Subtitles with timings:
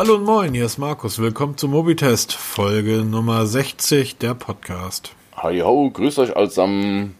[0.00, 1.18] Hallo und moin, hier ist Markus.
[1.18, 5.12] Willkommen zum Mobitest, Folge Nummer 60 der Podcast.
[5.36, 7.16] Hi ho, grüßt euch allesamt.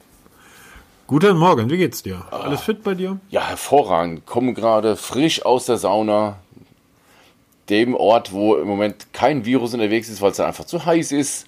[1.07, 2.25] Guten Morgen, wie geht's dir?
[2.31, 3.21] Alles fit bei dir?
[3.29, 4.25] Ja, hervorragend.
[4.25, 6.39] Komme gerade frisch aus der Sauna.
[7.69, 11.47] Dem Ort, wo im Moment kein Virus unterwegs ist, weil es einfach zu heiß ist.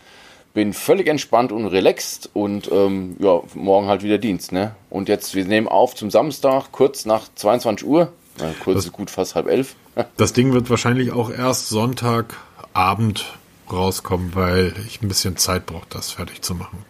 [0.52, 4.74] Bin völlig entspannt und relaxed und ähm, ja, morgen halt wieder Dienst, ne?
[4.90, 8.12] Und jetzt, wir nehmen auf zum Samstag, kurz nach 22 Uhr.
[8.38, 9.74] Na, kurz Das- ist gut, fast halb elf.
[10.16, 13.26] Das Ding wird wahrscheinlich auch erst Sonntagabend
[13.70, 16.84] rauskommen, weil ich ein bisschen Zeit brauche, das fertig zu machen.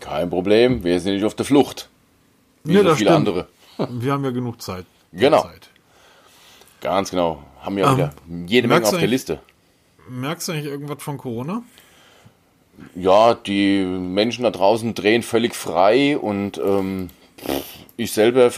[0.00, 1.88] Kein Problem, wir sind nicht auf der Flucht.
[2.64, 3.28] Wie Nee, so viele stimmt.
[3.28, 3.48] andere.
[3.90, 4.84] Wir haben ja genug Zeit.
[5.12, 5.42] Genau.
[5.42, 5.70] Zeit.
[6.82, 7.42] Ganz genau.
[7.60, 8.12] Haben ja Ähm, wieder
[8.46, 9.40] jede Menge auf der Liste.
[10.08, 11.62] Merkst du eigentlich irgendwas von Corona?
[12.94, 17.08] Ja, die Menschen da draußen drehen völlig frei und ähm,
[17.96, 18.50] ich selber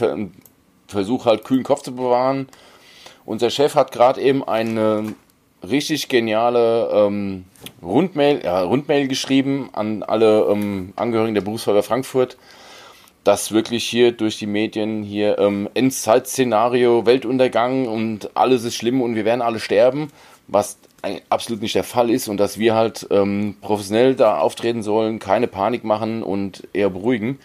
[0.93, 2.47] versuche halt kühlen Kopf zu bewahren.
[3.25, 5.13] Unser Chef hat gerade eben eine
[5.67, 7.45] richtig geniale ähm,
[7.81, 12.37] Rundmail, ja, Rundmail geschrieben an alle ähm, Angehörigen der Berufsfeuerwehr Frankfurt,
[13.23, 19.15] dass wirklich hier durch die Medien hier ähm, Endzeitszenario, Weltuntergang und alles ist schlimm und
[19.15, 20.09] wir werden alle sterben,
[20.47, 20.77] was
[21.29, 25.47] absolut nicht der Fall ist und dass wir halt ähm, professionell da auftreten sollen, keine
[25.47, 27.39] Panik machen und eher beruhigen.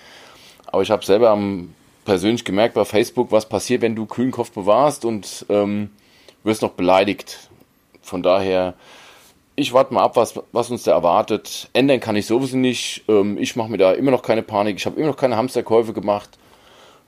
[0.67, 1.75] Aber ich habe selber am,
[2.09, 5.91] persönlich gemerkt bei Facebook, was passiert, wenn du kühlen Kopf bewahrst und ähm,
[6.43, 7.51] wirst noch beleidigt.
[8.01, 8.73] Von daher,
[9.57, 11.69] ich warte mal ab, was, was uns da erwartet.
[11.75, 13.05] Ändern kann ich sowieso nicht.
[13.09, 14.77] Ähm, ich mache mir da immer noch keine Panik.
[14.79, 16.31] Ich habe immer noch keine Hamsterkäufe gemacht.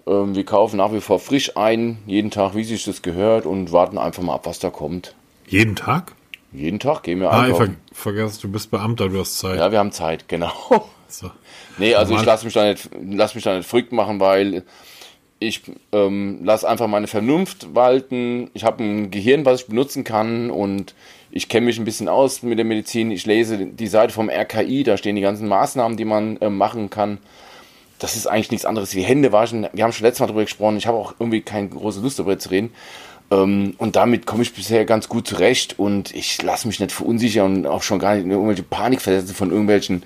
[0.06, 3.72] Ähm, wir kaufen nach wie vor frisch ein, jeden Tag, wie sich das gehört, und
[3.72, 5.14] warten einfach mal ab, was da kommt.
[5.48, 6.12] Jeden Tag?
[6.52, 7.76] Jeden Tag gehen wir Ah, ich ver einkaufen.
[7.92, 9.56] vergesse, du bist Beamter, du hast Zeit.
[9.58, 10.52] Ja, wir haben Zeit, genau.
[11.10, 11.30] So.
[11.78, 14.62] Nee, also ich Normal- lasse mich da nicht, lass mich da nicht verrückt machen, weil
[15.38, 18.50] ich ähm, lasse einfach meine Vernunft walten.
[18.54, 20.94] Ich habe ein Gehirn, was ich benutzen kann und
[21.30, 23.10] ich kenne mich ein bisschen aus mit der Medizin.
[23.10, 26.90] Ich lese die Seite vom RKI, da stehen die ganzen Maßnahmen, die man ähm, machen
[26.90, 27.18] kann.
[27.98, 29.66] Das ist eigentlich nichts anderes wie Hände waschen.
[29.72, 30.76] Wir haben schon letztes Mal darüber gesprochen.
[30.76, 32.72] Ich habe auch irgendwie keine große Lust darüber zu reden.
[33.30, 37.56] Ähm, und damit komme ich bisher ganz gut zurecht und ich lasse mich nicht verunsichern
[37.58, 40.02] und auch schon gar nicht in irgendwelche Panik versetzen von irgendwelchen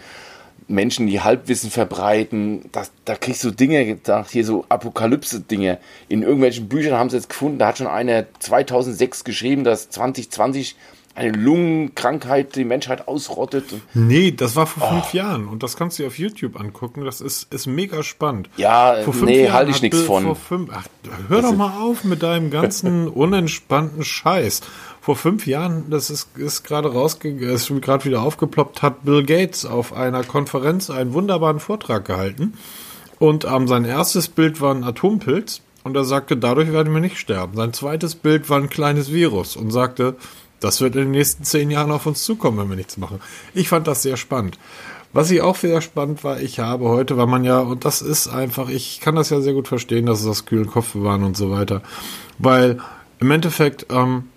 [0.68, 2.68] Menschen, die Halbwissen verbreiten.
[2.72, 5.78] Das, da kriegst du Dinge gedacht, hier so Apokalypse-Dinge.
[6.08, 10.76] In irgendwelchen Büchern haben sie jetzt gefunden, da hat schon einer 2006 geschrieben, dass 2020
[11.16, 13.66] eine Lungenkrankheit die Menschheit ausrottet.
[13.94, 14.90] Nee, das war vor Oh.
[14.94, 17.04] fünf Jahren und das kannst du dir auf YouTube angucken.
[17.04, 18.50] Das ist, ist mega spannend.
[18.56, 20.34] Ja, Vor fünf nee, Jahren halte ich nichts von.
[20.34, 20.86] Fünf, ach,
[21.28, 24.62] hör doch mal auf mit deinem ganzen unentspannten Scheiß.
[25.04, 29.66] Vor fünf Jahren, das ist, ist gerade rausgegangen, ist gerade wieder aufgeploppt, hat Bill Gates
[29.66, 32.54] auf einer Konferenz einen wunderbaren Vortrag gehalten.
[33.18, 37.18] Und ähm, sein erstes Bild war ein Atompilz und er sagte, dadurch werden wir nicht
[37.18, 37.54] sterben.
[37.54, 40.16] Sein zweites Bild war ein kleines Virus und sagte,
[40.60, 43.20] das wird in den nächsten zehn Jahren auf uns zukommen, wenn wir nichts machen.
[43.52, 44.58] Ich fand das sehr spannend.
[45.12, 48.28] Was ich auch sehr spannend war, ich habe heute, weil man ja, und das ist
[48.28, 51.36] einfach, ich kann das ja sehr gut verstehen, dass es das kühlen Kopf bewahren und
[51.36, 51.82] so weiter.
[52.38, 52.78] Weil
[53.20, 54.30] im Endeffekt, ähm,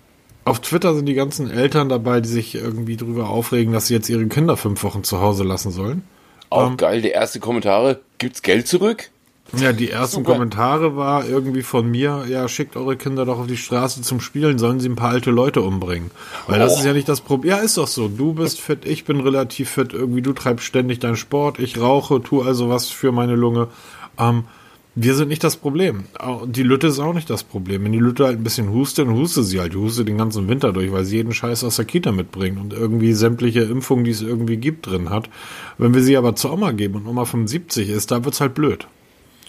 [0.44, 4.08] auf Twitter sind die ganzen Eltern dabei, die sich irgendwie drüber aufregen, dass sie jetzt
[4.08, 6.02] ihre Kinder fünf Wochen zu Hause lassen sollen.
[6.50, 8.00] Auch geil, die erste Kommentare.
[8.16, 9.10] Gibt's Geld zurück?
[9.56, 10.32] Ja, die ersten Super.
[10.32, 14.58] Kommentare war irgendwie von mir, ja, schickt eure Kinder doch auf die Straße zum Spielen,
[14.58, 16.10] sollen sie ein paar alte Leute umbringen.
[16.46, 16.78] Weil das Oh.
[16.78, 17.50] ist ja nicht das Problem.
[17.56, 18.08] Ja, ist doch so.
[18.08, 22.22] Du bist fit, ich bin relativ fit, irgendwie du treibst ständig deinen Sport, ich rauche,
[22.22, 23.68] tu also was für meine Lunge.
[24.18, 24.44] Ähm,
[25.00, 26.04] wir sind nicht das Problem.
[26.46, 27.84] Die Lütte ist auch nicht das Problem.
[27.84, 29.72] Wenn die Lütte halt ein bisschen hustet, dann hustet sie halt.
[29.72, 32.72] Die hustet den ganzen Winter durch, weil sie jeden Scheiß aus der Kita mitbringt und
[32.72, 35.30] irgendwie sämtliche Impfungen, die es irgendwie gibt, drin hat.
[35.78, 38.88] Wenn wir sie aber zur Oma geben und Oma 75 ist, da wird's halt blöd.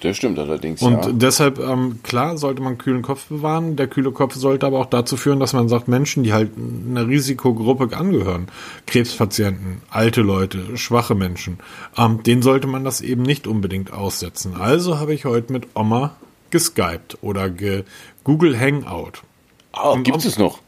[0.02, 1.12] Das stimmt allerdings, Und ja.
[1.12, 3.76] deshalb, ähm, klar, sollte man kühlen Kopf bewahren.
[3.76, 7.08] Der kühle Kopf sollte aber auch dazu führen, dass man sagt, Menschen, die halt einer
[7.08, 8.48] Risikogruppe angehören,
[8.88, 11.58] Krebspatienten, alte Leute, schwache Menschen,
[11.98, 14.56] ähm, denen sollte man das eben nicht unbedingt aussetzen.
[14.56, 16.16] Also habe ich heute mit Oma
[16.50, 17.84] geskypt oder ge
[18.24, 19.24] Google Hangout.
[19.74, 20.60] Ah, gibt es noch?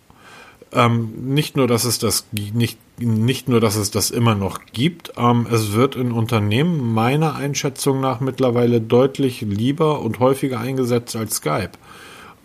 [0.73, 5.13] Ähm, nicht nur, dass es das nicht, nicht nur, dass es das immer noch gibt,
[5.17, 11.35] ähm, es wird in Unternehmen meiner Einschätzung nach mittlerweile deutlich lieber und häufiger eingesetzt als
[11.35, 11.71] Skype.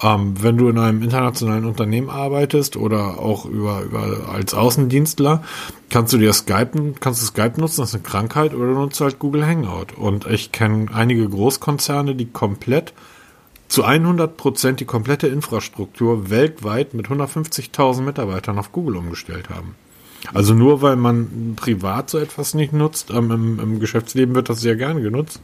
[0.03, 5.43] Ähm, wenn du in einem internationalen Unternehmen arbeitest oder auch über, über als Außendienstler,
[5.89, 9.01] kannst du dir Skype, kannst du Skype nutzen, das ist eine Krankheit, oder du nutzt
[9.01, 9.97] halt Google Hangout.
[9.97, 12.93] Und ich kenne einige Großkonzerne, die komplett
[13.69, 19.75] zu 100 Prozent die komplette Infrastruktur weltweit mit 150.000 Mitarbeitern auf Google umgestellt haben.
[20.35, 24.61] Also nur weil man privat so etwas nicht nutzt, ähm, im, im Geschäftsleben wird das
[24.61, 25.41] sehr gerne genutzt.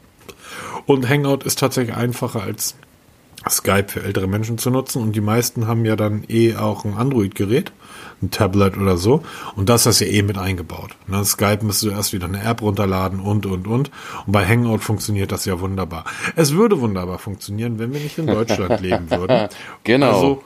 [0.86, 2.74] Und Hangout ist tatsächlich einfacher als,
[3.50, 6.94] Skype für ältere Menschen zu nutzen und die meisten haben ja dann eh auch ein
[6.94, 7.72] Android-Gerät,
[8.22, 9.22] ein Tablet oder so
[9.56, 10.90] und das ist ja eh mit eingebaut.
[11.06, 11.24] Ne?
[11.24, 13.90] Skype müsste du erst wieder eine App runterladen und und und und
[14.26, 16.04] bei Hangout funktioniert das ja wunderbar.
[16.36, 19.48] Es würde wunderbar funktionieren, wenn wir nicht in Deutschland leben würden.
[19.84, 20.14] Genau.
[20.14, 20.44] Also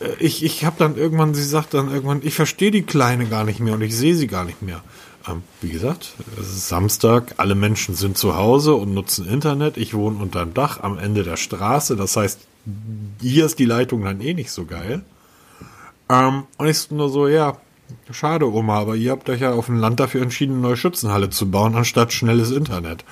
[0.00, 3.44] äh, ich, ich habe dann irgendwann, sie sagt dann irgendwann, ich verstehe die Kleine gar
[3.44, 4.82] nicht mehr und ich sehe sie gar nicht mehr.
[5.28, 9.76] Ähm, wie gesagt, es ist Samstag, alle Menschen sind zu Hause und nutzen Internet.
[9.76, 11.96] Ich wohne unterm Dach am Ende der Straße.
[11.96, 12.40] Das heißt,
[13.20, 15.02] hier ist die Leitung dann eh nicht so geil.
[16.12, 17.56] Ähm, und ich nur so, ja,
[18.10, 21.30] Schade, Oma, aber ihr habt euch ja auf dem Land dafür entschieden, eine neue Schützenhalle
[21.30, 23.04] zu bauen, anstatt schnelles Internet.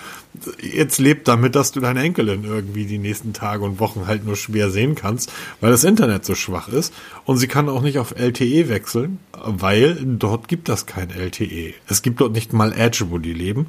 [0.61, 4.37] Jetzt lebt damit, dass du deine Enkelin irgendwie die nächsten Tage und Wochen halt nur
[4.37, 6.93] schwer sehen kannst, weil das Internet so schwach ist.
[7.25, 11.75] Und sie kann auch nicht auf LTE wechseln, weil dort gibt es kein LTE.
[11.89, 13.67] Es gibt dort nicht mal Edge, wo die leben.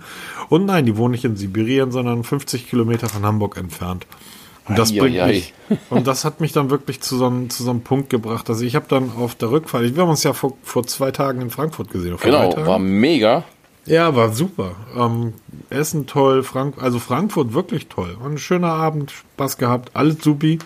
[0.49, 4.05] Und nein, die wohnen nicht in Sibirien, sondern 50 Kilometer von Hamburg entfernt.
[4.67, 5.53] Und das, bringt mich,
[5.89, 8.49] und das hat mich dann wirklich zu so einem, zu so einem Punkt gebracht.
[8.49, 11.41] Also ich habe dann auf der Rückfahrt, wir haben uns ja vor, vor zwei Tagen
[11.41, 12.15] in Frankfurt gesehen.
[12.21, 13.43] Genau, war mega.
[13.85, 14.75] Ja, war super.
[14.95, 15.33] Ähm,
[15.69, 18.15] Essen toll, Frank also Frankfurt wirklich toll.
[18.19, 20.59] War ein schöner Abend, Spaß gehabt, alles supi.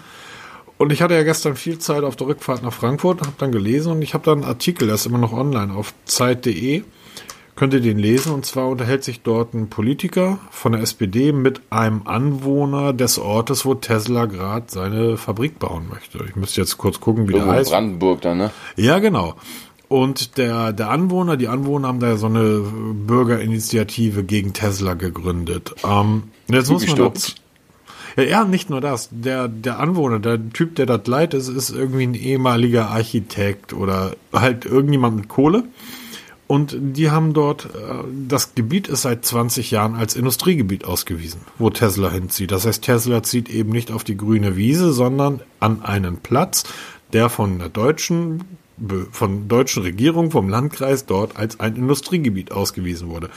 [0.78, 3.94] Und ich hatte ja gestern viel Zeit auf der Rückfahrt nach Frankfurt, habe dann gelesen
[3.94, 6.84] und ich habe dann einen Artikel, der ist immer noch online auf Zeit.de
[7.56, 8.34] könnt ihr den lesen.
[8.34, 13.66] Und zwar unterhält sich dort ein Politiker von der SPD mit einem Anwohner des Ortes,
[13.66, 16.20] wo Tesla gerade seine Fabrik bauen möchte.
[16.28, 17.72] Ich müsste jetzt kurz gucken, wie Irgendwo der heißt.
[17.72, 18.52] Brandenburg dann, ne?
[18.76, 19.36] Ja, genau.
[19.88, 22.64] Und der, der Anwohner, die Anwohner haben da so eine
[23.08, 25.76] Bürgerinitiative gegen Tesla gegründet.
[25.88, 27.36] Ähm, jetzt muss man das,
[28.16, 29.10] ja, ja, nicht nur das.
[29.12, 34.16] Der, der Anwohner, der Typ, der das leitet, ist, ist irgendwie ein ehemaliger Architekt oder
[34.34, 35.66] halt irgendjemand mit Kohle.
[36.48, 37.70] Und die haben dort, äh,
[38.28, 42.52] das Gebiet ist seit 20 Jahren als Industriegebiet ausgewiesen, wo Tesla hinzieht.
[42.52, 46.64] Das heißt, Tesla zieht eben nicht auf die grüne Wiese, sondern an einen Platz,
[47.14, 48.44] der von der deutschen
[49.12, 53.30] von deutschen Regierung, vom Landkreis dort als ein Industriegebiet ausgewiesen wurde.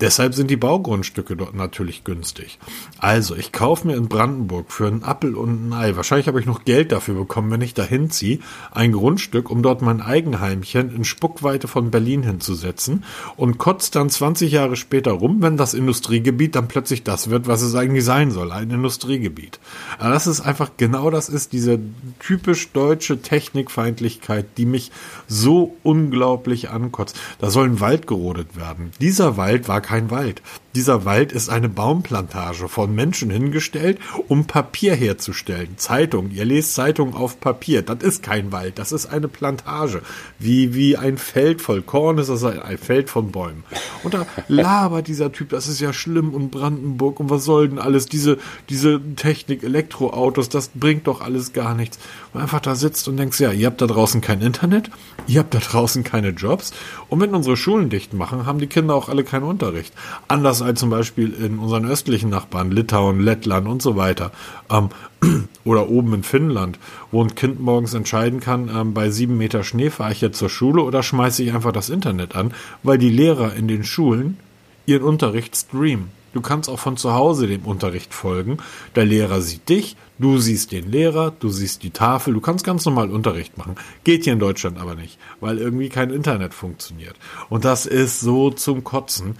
[0.00, 2.58] Deshalb sind die Baugrundstücke dort natürlich günstig.
[2.98, 6.46] Also, ich kaufe mir in Brandenburg für einen Appel und ein Ei, wahrscheinlich habe ich
[6.46, 8.40] noch Geld dafür bekommen, wenn ich dahin ziehe,
[8.70, 13.04] ein Grundstück, um dort mein Eigenheimchen in Spuckweite von Berlin hinzusetzen
[13.36, 17.62] und kotzt dann 20 Jahre später rum, wenn das Industriegebiet dann plötzlich das wird, was
[17.62, 19.60] es eigentlich sein soll, ein Industriegebiet.
[19.98, 21.78] Aber das ist einfach genau das ist, diese
[22.18, 24.90] typisch deutsche Technikfeindlichkeit, die mich
[25.26, 27.18] so unglaublich ankotzt.
[27.38, 28.90] Da soll ein Wald gerodet werden.
[29.00, 30.42] Dieser Wald war kein Wald.
[30.76, 35.78] Dieser Wald ist eine Baumplantage von Menschen hingestellt, um Papier herzustellen.
[35.78, 36.30] Zeitung.
[36.32, 37.80] Ihr lest Zeitung auf Papier.
[37.80, 38.78] Das ist kein Wald.
[38.78, 40.02] Das ist eine Plantage.
[40.38, 43.64] Wie, wie ein Feld voll Korn ist das ein Feld von Bäumen.
[44.02, 47.78] Und da labert dieser Typ, das ist ja schlimm und Brandenburg und was soll denn
[47.78, 48.04] alles?
[48.04, 48.36] Diese,
[48.68, 51.98] diese Technik, Elektroautos, das bringt doch alles gar nichts.
[52.34, 54.90] Und einfach da sitzt und denkst, ja, ihr habt da draußen kein Internet,
[55.26, 56.74] ihr habt da draußen keine Jobs
[57.08, 59.94] und wenn unsere Schulen dicht machen, haben die Kinder auch alle keinen Unterricht.
[60.28, 64.32] Anders als zum Beispiel in unseren östlichen Nachbarn, Litauen, Lettland und so weiter.
[64.70, 64.90] Ähm,
[65.64, 66.78] oder oben in Finnland,
[67.10, 70.50] wo ein Kind morgens entscheiden kann, ähm, bei sieben Meter Schnee fahre ich jetzt zur
[70.50, 72.52] Schule oder schmeiße ich einfach das Internet an,
[72.82, 74.38] weil die Lehrer in den Schulen
[74.86, 76.10] ihren Unterricht streamen.
[76.36, 78.58] Du kannst auch von zu Hause dem Unterricht folgen.
[78.94, 82.84] Der Lehrer sieht dich, du siehst den Lehrer, du siehst die Tafel, du kannst ganz
[82.84, 83.76] normal Unterricht machen.
[84.04, 87.16] Geht hier in Deutschland aber nicht, weil irgendwie kein Internet funktioniert.
[87.48, 89.36] Und das ist so zum Kotzen.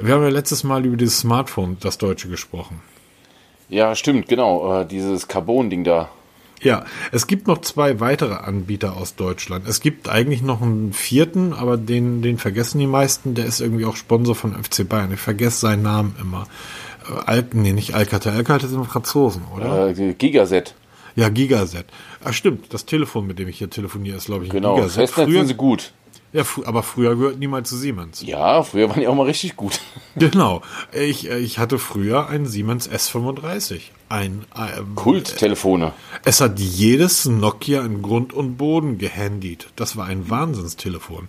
[0.00, 2.80] Wir haben ja letztes Mal über dieses Smartphone, das Deutsche, gesprochen.
[3.68, 4.80] Ja, stimmt, genau.
[4.80, 6.08] Äh, dieses Carbon-Ding da.
[6.62, 9.68] Ja, es gibt noch zwei weitere Anbieter aus Deutschland.
[9.68, 13.34] Es gibt eigentlich noch einen vierten, aber den, den vergessen die meisten.
[13.34, 15.12] Der ist irgendwie auch Sponsor von FC Bayern.
[15.12, 16.46] Ich vergesse seinen Namen immer.
[17.08, 18.32] Äh, Al nee, nicht Alcatel.
[18.32, 19.88] Alcatel sind Franzosen, oder?
[19.88, 20.74] Äh, Gigaset.
[21.16, 21.86] Ja, Gigaset.
[22.22, 22.72] Ah, stimmt.
[22.72, 24.76] Das Telefon, mit dem ich hier telefoniere, ist, glaube ich, genau.
[24.76, 24.94] Gigaset.
[24.94, 25.92] Genau, Festnetz sind sie gut.
[26.32, 28.22] Ja, aber früher gehört niemand zu Siemens.
[28.22, 29.80] Ja, früher waren die auch mal richtig gut.
[30.16, 30.62] Genau.
[30.90, 33.82] Ich, äh, ich hatte früher einen Siemens S35.
[34.08, 35.92] Ein ähm, Kulttelefone.
[36.24, 39.68] Es hat jedes Nokia in Grund und Boden gehandied.
[39.76, 41.28] Das war ein Wahnsinnstelefon.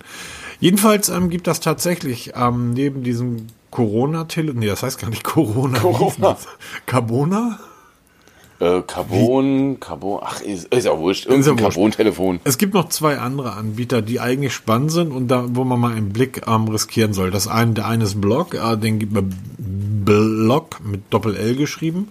[0.59, 5.77] Jedenfalls ähm, gibt das tatsächlich ähm, neben diesem Corona-Telefon, nee, das heißt gar nicht Corona.
[5.77, 6.35] Corona.
[6.87, 7.59] Carbona?
[8.59, 9.75] Äh, Carbon, Wie?
[9.77, 12.41] Carbon, ach, ist, ist ja wurscht, irgendein Carbon-Telefon.
[12.43, 15.93] Es gibt noch zwei andere Anbieter, die eigentlich spannend sind und da, wo man mal
[15.93, 17.31] einen Blick ähm, riskieren soll.
[17.31, 22.09] Das eine, der eine ist Blog, äh, den gibt man Blog mit Doppel-L geschrieben.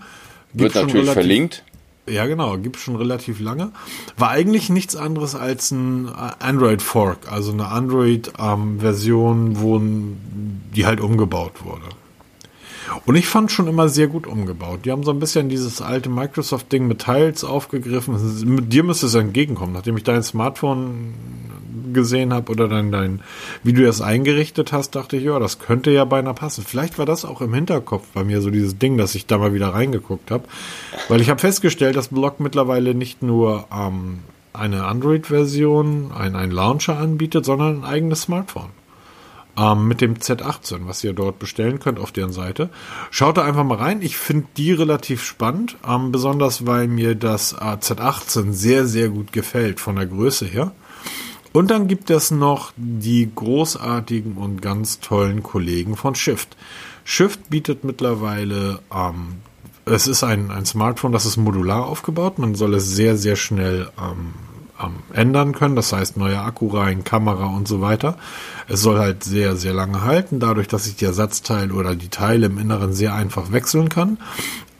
[0.55, 1.65] Gibt Wird natürlich relativ, verlinkt.
[2.07, 3.71] Ja, genau, gibt schon relativ lange.
[4.17, 9.83] War eigentlich nichts anderes als ein äh, Android Fork, also eine Android-Version, ähm, wo
[10.75, 11.85] die halt umgebaut wurde.
[13.07, 14.81] Und ich fand schon immer sehr gut umgebaut.
[14.85, 18.17] Die haben so ein bisschen dieses alte Microsoft-Ding mit Teils aufgegriffen.
[18.47, 21.15] Mit dir müsste es entgegenkommen, nachdem ich dein Smartphone
[21.93, 23.21] gesehen habe oder dein, dein,
[23.63, 26.65] wie du das eingerichtet hast, dachte ich, ja, das könnte ja beinahe passen.
[26.67, 29.55] Vielleicht war das auch im Hinterkopf bei mir so dieses Ding, dass ich da mal
[29.55, 30.45] wieder reingeguckt habe.
[31.09, 34.19] Weil ich habe festgestellt, dass Block mittlerweile nicht nur ähm,
[34.53, 38.71] eine Android-Version, ein, ein Launcher anbietet, sondern ein eigenes Smartphone
[39.59, 42.71] ähm, mit dem Z18, was ihr dort bestellen könnt auf deren Seite.
[43.11, 44.03] Schaut da einfach mal rein.
[44.03, 49.33] Ich finde die relativ spannend, ähm, besonders weil mir das äh, Z18 sehr, sehr gut
[49.33, 50.73] gefällt von der Größe her.
[51.53, 56.57] Und dann gibt es noch die großartigen und ganz tollen Kollegen von Shift.
[57.05, 59.39] Shift bietet mittlerweile, ähm,
[59.87, 62.39] es ist ein, ein Smartphone, das ist modular aufgebaut.
[62.39, 64.35] Man soll es sehr, sehr schnell ähm,
[64.83, 65.77] ähm, ändern können.
[65.77, 68.17] Das heißt, neue Akku rein, Kamera und so weiter.
[68.69, 72.47] Es soll halt sehr, sehr lange halten, dadurch, dass ich die Ersatzteile oder die Teile
[72.47, 74.19] im Inneren sehr einfach wechseln kann.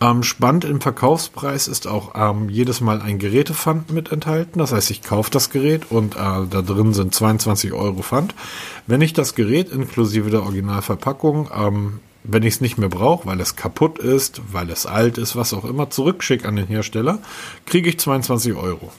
[0.01, 4.61] Ähm, spannend im Verkaufspreis ist auch ähm, jedes Mal ein Gerätepfand mit enthalten.
[4.61, 8.35] Das heißt, ich kaufe das Gerät und äh, da drin sind 22 Euro Pfand.
[8.87, 13.41] Wenn ich das Gerät inklusive der Originalverpackung ähm, wenn ich es nicht mehr brauche, weil
[13.41, 17.21] es kaputt ist, weil es alt ist, was auch immer, zurückschicke an den Hersteller,
[17.65, 18.93] kriege ich 22 Euro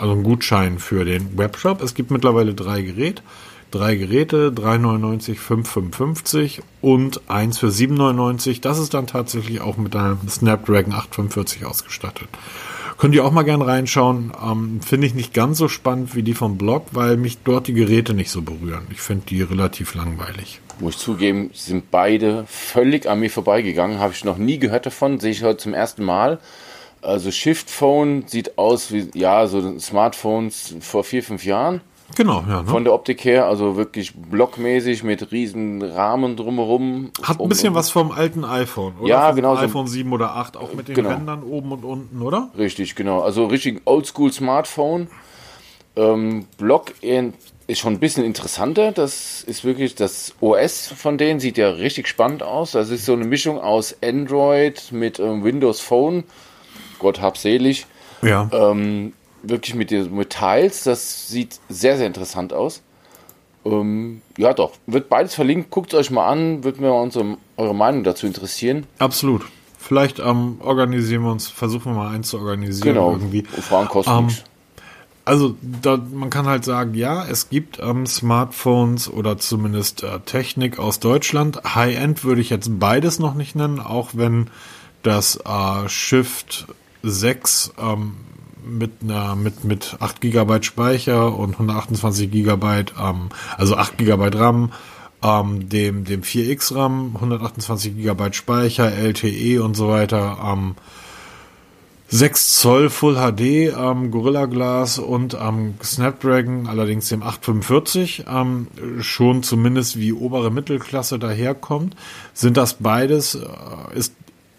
[0.00, 1.82] also ein Gutschein für den Webshop.
[1.82, 3.22] Es gibt mittlerweile drei Geräte.
[3.70, 8.60] Drei Geräte, 3,99, 5,55 und eins für 7,99.
[8.60, 12.28] Das ist dann tatsächlich auch mit einem Snapdragon 845 ausgestattet.
[12.98, 14.32] Könnt ihr auch mal gern reinschauen.
[14.44, 17.72] Ähm, finde ich nicht ganz so spannend wie die vom Blog, weil mich dort die
[17.72, 18.86] Geräte nicht so berühren.
[18.90, 20.60] Ich finde die relativ langweilig.
[20.80, 24.00] Muss ich zugeben, sind beide völlig an mir vorbeigegangen.
[24.00, 25.20] Habe ich noch nie gehört davon.
[25.20, 26.40] Sehe ich heute zum ersten Mal.
[27.02, 31.80] Also Shift Phone sieht aus wie, ja, so Smartphones vor vier, fünf Jahren.
[32.16, 32.62] Genau, ja.
[32.62, 32.68] Ne?
[32.68, 37.12] Von der Optik her, also wirklich blockmäßig mit riesen Rahmen drumherum.
[37.22, 39.08] Hat ein bisschen was vom alten iPhone, oder?
[39.08, 39.56] Ja, vom genau.
[39.56, 41.10] iPhone 7 oder 8, auch mit den genau.
[41.10, 42.50] Rändern oben und unten, oder?
[42.58, 43.20] Richtig, genau.
[43.20, 45.08] Also richtig Oldschool Smartphone.
[45.96, 48.92] Ähm, Block ist schon ein bisschen interessanter.
[48.92, 52.72] Das ist wirklich das OS von denen, sieht ja richtig spannend aus.
[52.72, 56.24] Das ist so eine Mischung aus Android mit ähm, Windows Phone
[57.00, 57.86] Gott habselig.
[58.22, 58.48] Ja.
[58.52, 62.82] Ähm, wirklich mit, mit Tiles, das sieht sehr, sehr interessant aus.
[63.64, 65.70] Ähm, ja, doch, wird beides verlinkt.
[65.70, 68.86] Guckt es euch mal an, würde mir unsere, eure Meinung dazu interessieren.
[68.98, 69.42] Absolut.
[69.78, 73.12] Vielleicht ähm, organisieren wir uns, versuchen wir mal eins zu organisieren genau.
[73.12, 73.42] irgendwie.
[73.42, 74.28] Fragen kosten ähm,
[75.24, 80.78] Also da, man kann halt sagen, ja, es gibt ähm, Smartphones oder zumindest äh, Technik
[80.78, 81.74] aus Deutschland.
[81.74, 84.48] High-End würde ich jetzt beides noch nicht nennen, auch wenn
[85.02, 86.66] das äh, Shift
[87.02, 88.16] 6 ähm,
[88.64, 94.72] mit einer mit mit 8 GB Speicher und 128 GB ähm, also 8 GB RAM
[95.22, 100.74] ähm, dem dem 4X RAM 128 GB Speicher LTE und so weiter ähm,
[102.12, 108.66] 6 Zoll Full HD ähm, Gorilla Glass und ähm, Snapdragon allerdings dem 845 ähm,
[109.00, 111.94] schon zumindest wie obere Mittelklasse daherkommt.
[112.34, 114.14] Sind das beides äh, ist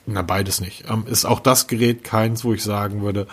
[0.06, 0.86] na, beides nicht.
[0.90, 3.28] Ähm, ist auch das Gerät keins, wo ich sagen würde,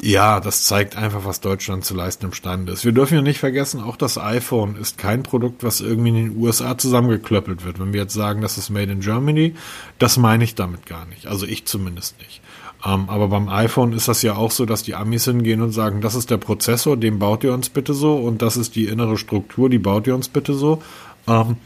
[0.00, 2.84] ja, das zeigt einfach, was Deutschland zu leisten imstande ist.
[2.84, 6.36] Wir dürfen ja nicht vergessen, auch das iPhone ist kein Produkt, was irgendwie in den
[6.38, 7.78] USA zusammengeklöppelt wird.
[7.78, 9.54] Wenn wir jetzt sagen, das ist made in Germany,
[10.00, 11.26] das meine ich damit gar nicht.
[11.26, 12.40] Also ich zumindest nicht.
[12.84, 16.00] Ähm, aber beim iPhone ist das ja auch so, dass die Amis hingehen und sagen,
[16.00, 19.16] das ist der Prozessor, den baut ihr uns bitte so und das ist die innere
[19.16, 20.82] Struktur, die baut ihr uns bitte so.
[21.28, 21.58] Ähm,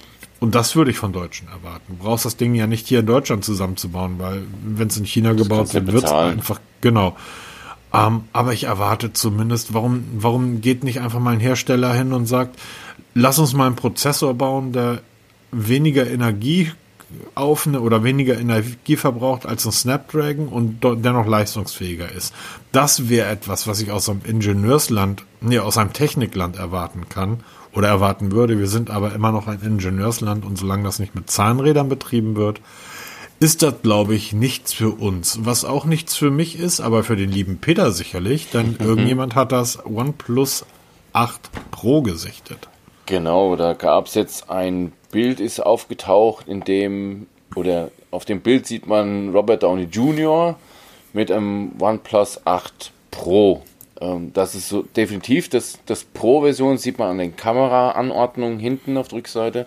[0.46, 1.82] und das würde ich von Deutschen erwarten.
[1.88, 5.32] Du brauchst das Ding ja nicht hier in Deutschland zusammenzubauen, weil wenn es in China
[5.32, 7.16] das gebaut wird, wird es einfach, genau.
[7.92, 12.26] Ähm, aber ich erwarte zumindest, warum, warum geht nicht einfach mal ein Hersteller hin und
[12.26, 12.60] sagt,
[13.12, 15.00] lass uns mal einen Prozessor bauen, der
[15.50, 16.70] weniger Energie
[17.34, 22.32] auf oder weniger Energie verbraucht als ein Snapdragon und dennoch leistungsfähiger ist.
[22.70, 27.40] Das wäre etwas, was ich aus einem Ingenieursland, nee, aus einem Technikland erwarten kann
[27.76, 28.58] oder erwarten würde.
[28.58, 32.60] Wir sind aber immer noch ein Ingenieursland und solange das nicht mit Zahnrädern betrieben wird,
[33.38, 35.40] ist das, glaube ich, nichts für uns.
[35.42, 38.86] Was auch nichts für mich ist, aber für den lieben Peter sicherlich, denn mhm.
[38.86, 40.64] irgendjemand hat das OnePlus
[41.12, 42.68] 8 Pro gesichtet.
[43.04, 48.66] Genau, da gab es jetzt ein Bild, ist aufgetaucht, in dem, oder auf dem Bild
[48.66, 50.56] sieht man Robert Downey Jr.
[51.12, 53.62] mit einem OnePlus 8 Pro.
[54.00, 59.08] Ähm, das ist so definitiv das, das Pro-Version, sieht man an den Kameraanordnungen hinten auf
[59.08, 59.66] der Rückseite.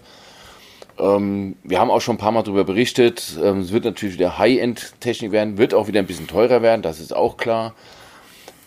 [0.99, 3.37] Ähm, wir haben auch schon ein paar Mal darüber berichtet.
[3.41, 6.99] Ähm, es wird natürlich wieder High-End-Technik werden, wird auch wieder ein bisschen teurer werden, das
[6.99, 7.73] ist auch klar.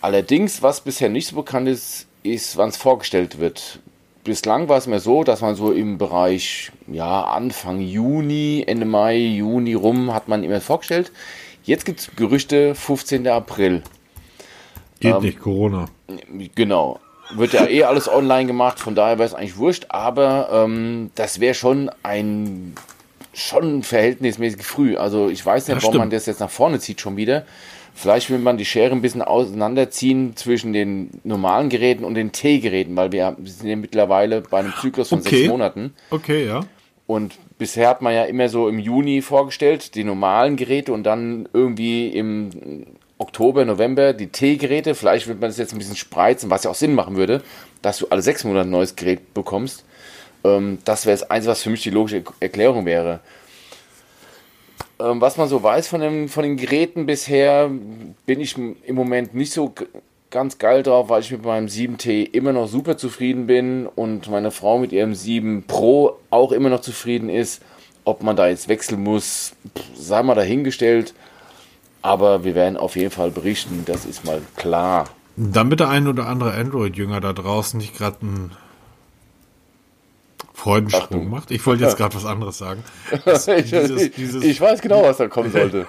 [0.01, 3.81] Allerdings, was bisher nicht so bekannt ist, ist, wann es vorgestellt wird.
[4.25, 9.17] bislang war es mir so, dass man so im Bereich ja, Anfang Juni, Ende Mai,
[9.17, 11.13] Juni rum hat man immer vorgestellt.
[11.65, 13.29] Jetzt gibt es Gerüchte 15.
[13.29, 13.83] April.
[15.03, 15.87] Geht ähm, nicht, Corona.
[16.55, 17.01] Genau.
[17.35, 21.41] Wird ja eh alles online gemacht, von daher wäre es eigentlich wurscht, aber ähm, das
[21.41, 22.75] wäre schon ein
[23.35, 24.97] schon verhältnismäßig früh.
[24.97, 27.47] Also ich weiß nicht, warum man das jetzt nach vorne zieht schon wieder.
[27.95, 32.95] Vielleicht will man die Schere ein bisschen auseinanderziehen zwischen den normalen Geräten und den T-Geräten,
[32.95, 35.37] weil wir, wir, sind ja mittlerweile bei einem Zyklus von okay.
[35.37, 35.95] sechs Monaten.
[36.11, 36.61] Okay, ja.
[37.07, 41.49] Und bisher hat man ja immer so im Juni vorgestellt, die normalen Geräte und dann
[41.53, 42.51] irgendwie im
[43.23, 44.95] Oktober, November die T-Geräte.
[44.95, 47.43] Vielleicht wird man das jetzt ein bisschen spreizen, was ja auch Sinn machen würde,
[47.81, 49.85] dass du alle sechs Monate ein neues Gerät bekommst.
[50.45, 53.21] Ähm, das wäre das Einzige, was für mich die logische Erklärung wäre.
[55.01, 57.71] Ähm, was man so weiß von, dem, von den Geräten bisher,
[58.27, 59.73] bin ich im Moment nicht so
[60.31, 64.51] ganz geil drauf, weil ich mit meinem 7T immer noch super zufrieden bin und meine
[64.51, 67.63] Frau mit ihrem 7 Pro auch immer noch zufrieden ist.
[68.05, 69.53] Ob man da jetzt wechseln muss,
[69.95, 71.15] sei mal dahingestellt.
[72.03, 75.05] Aber wir werden auf jeden Fall berichten, das ist mal klar.
[75.37, 78.51] Damit der ein oder andere Android-Jünger da draußen nicht gerade ein
[80.53, 81.51] Freudensprung macht.
[81.51, 82.85] Ich wollte jetzt gerade was anderes sagen.
[83.25, 85.87] Das, dieses, dieses, ich weiß genau, was da kommen sollte.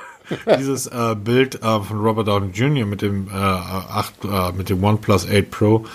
[0.58, 2.86] dieses äh, Bild äh, von Robert Downey Jr.
[2.86, 5.86] mit dem, äh, 8, äh, mit dem OnePlus 8 Pro.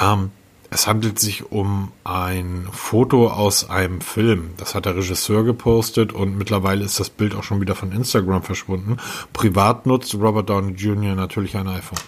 [0.00, 0.30] Ähm,
[0.72, 4.54] es handelt sich um ein Foto aus einem Film.
[4.56, 8.42] Das hat der Regisseur gepostet und mittlerweile ist das Bild auch schon wieder von Instagram
[8.42, 8.96] verschwunden.
[9.34, 11.14] Privat nutzt Robert Downey Jr.
[11.14, 11.98] natürlich ein iPhone.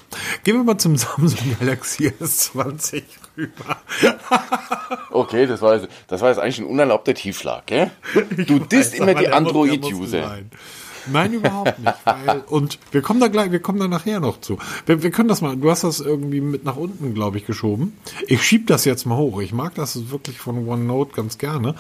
[0.45, 3.03] Gehen wir mal zum Samsung Galaxy S20
[3.37, 3.77] rüber.
[5.11, 7.91] okay, das war, jetzt, das war jetzt eigentlich ein unerlaubter Tiefschlag, gell?
[8.47, 10.39] Du disst immer die Android-User.
[11.13, 11.95] Nein, überhaupt nicht.
[12.05, 14.59] Weil, und wir kommen da gleich, wir kommen da nachher noch zu.
[14.87, 17.97] Wir, wir können das mal, du hast das irgendwie mit nach unten, glaube ich, geschoben.
[18.27, 19.41] Ich schieb das jetzt mal hoch.
[19.41, 21.75] Ich mag das wirklich von OneNote ganz gerne.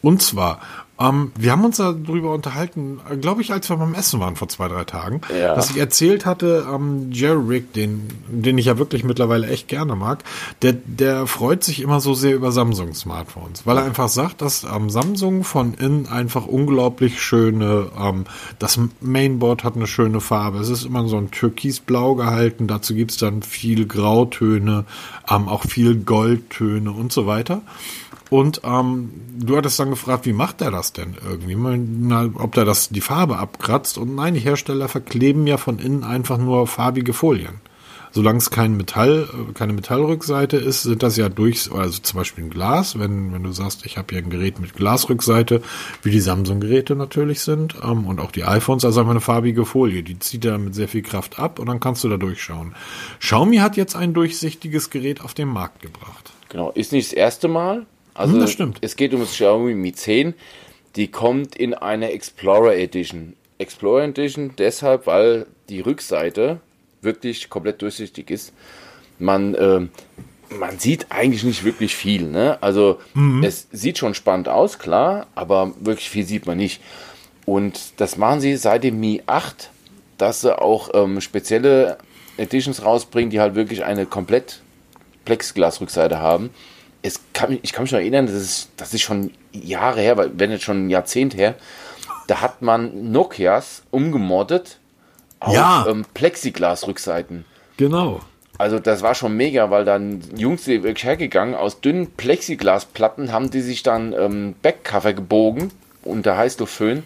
[0.00, 0.60] Und zwar,
[1.00, 4.68] ähm, wir haben uns darüber unterhalten, glaube ich, als wir beim Essen waren vor zwei,
[4.68, 5.54] drei Tagen, ja.
[5.54, 9.94] dass ich erzählt hatte, ähm, Jerry Rick, den, den ich ja wirklich mittlerweile echt gerne
[9.94, 10.24] mag,
[10.62, 14.90] der, der freut sich immer so sehr über Samsung-Smartphones, weil er einfach sagt, dass ähm,
[14.90, 18.24] Samsung von innen einfach unglaublich schöne, ähm,
[18.58, 23.18] das Mainboard hat eine schöne Farbe, es ist immer so ein türkisblau gehalten, dazu gibt's
[23.18, 24.84] dann viel Grautöne,
[25.30, 27.62] ähm, auch viel Goldtöne und so weiter.
[28.30, 31.56] Und ähm, du hattest dann gefragt, wie macht er das denn irgendwie?
[31.56, 33.98] Na, ob der das die Farbe abkratzt.
[33.98, 37.60] Und nein, die Hersteller verkleben ja von innen einfach nur farbige Folien.
[38.10, 42.50] Solange es kein Metall, keine Metallrückseite ist, sind das ja durch, also zum Beispiel ein
[42.50, 45.62] Glas, wenn, wenn du sagst, ich habe hier ein Gerät mit Glasrückseite,
[46.02, 50.02] wie die Samsung-Geräte natürlich sind, ähm, und auch die iPhones, also einfach eine farbige Folie,
[50.02, 52.74] die zieht er mit sehr viel Kraft ab und dann kannst du da durchschauen.
[53.20, 56.32] Xiaomi hat jetzt ein durchsichtiges Gerät auf den Markt gebracht.
[56.48, 57.86] Genau, ist nicht das erste Mal,
[58.18, 60.34] also hm, es geht um das Xiaomi Mi 10.
[60.96, 63.34] Die kommt in einer Explorer Edition.
[63.58, 66.60] Explorer Edition deshalb, weil die Rückseite
[67.00, 68.52] wirklich komplett durchsichtig ist.
[69.20, 69.86] Man, äh,
[70.50, 72.22] man sieht eigentlich nicht wirklich viel.
[72.22, 72.58] Ne?
[72.60, 73.44] Also mhm.
[73.44, 76.80] es sieht schon spannend aus, klar, aber wirklich viel sieht man nicht.
[77.44, 79.70] Und das machen sie seit dem Mi 8,
[80.18, 81.98] dass sie auch ähm, spezielle
[82.36, 84.60] Editions rausbringen, die halt wirklich eine komplett
[85.24, 86.50] Plexiglas-Rückseite haben
[87.02, 90.50] es kann, ich kann mich noch erinnern, das ist, das ist schon Jahre her, wenn
[90.50, 91.54] nicht schon ein Jahrzehnt her,
[92.26, 94.78] da hat man Nokias umgemoddet
[95.40, 95.86] auf ja.
[95.88, 97.44] ähm, Plexiglas-Rückseiten.
[97.76, 98.20] Genau.
[98.58, 103.50] Also das war schon mega, weil dann Jungs sind wirklich hergegangen, aus dünnen Plexiglasplatten haben
[103.50, 105.70] die sich dann ähm, Backcover gebogen
[106.02, 107.04] unter Heißluftföhn,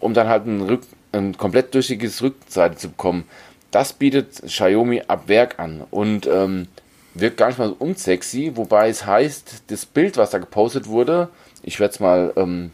[0.00, 0.82] um dann halt ein, Rück,
[1.12, 3.24] ein komplett durchsichtiges Rückseite zu bekommen.
[3.70, 5.82] Das bietet Xiaomi ab Werk an.
[5.90, 6.66] Und ähm,
[7.14, 11.28] wirkt gar nicht mal so unsexy, wobei es heißt, das Bild, was da gepostet wurde,
[11.62, 12.70] ich werde es mal ähm,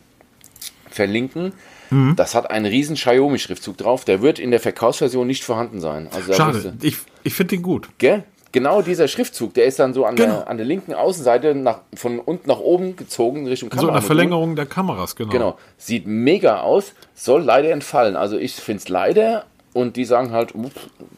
[0.91, 1.53] verlinken,
[1.91, 2.15] mhm.
[2.17, 6.09] das hat einen riesen Xiaomi-Schriftzug drauf, der wird in der Verkaufsversion nicht vorhanden sein.
[6.13, 7.89] Also Schade, ich, ich finde den gut.
[7.99, 8.25] Gell?
[8.51, 10.37] Genau dieser Schriftzug, der ist dann so an, genau.
[10.37, 13.87] der, an der linken Außenseite nach, von unten nach oben gezogen Richtung Kamera.
[13.87, 15.31] So eine Verlängerung der Kameras, genau.
[15.31, 15.59] Genau.
[15.77, 18.17] Sieht mega aus, soll leider entfallen.
[18.17, 20.55] Also ich finde es leider und die sagen halt,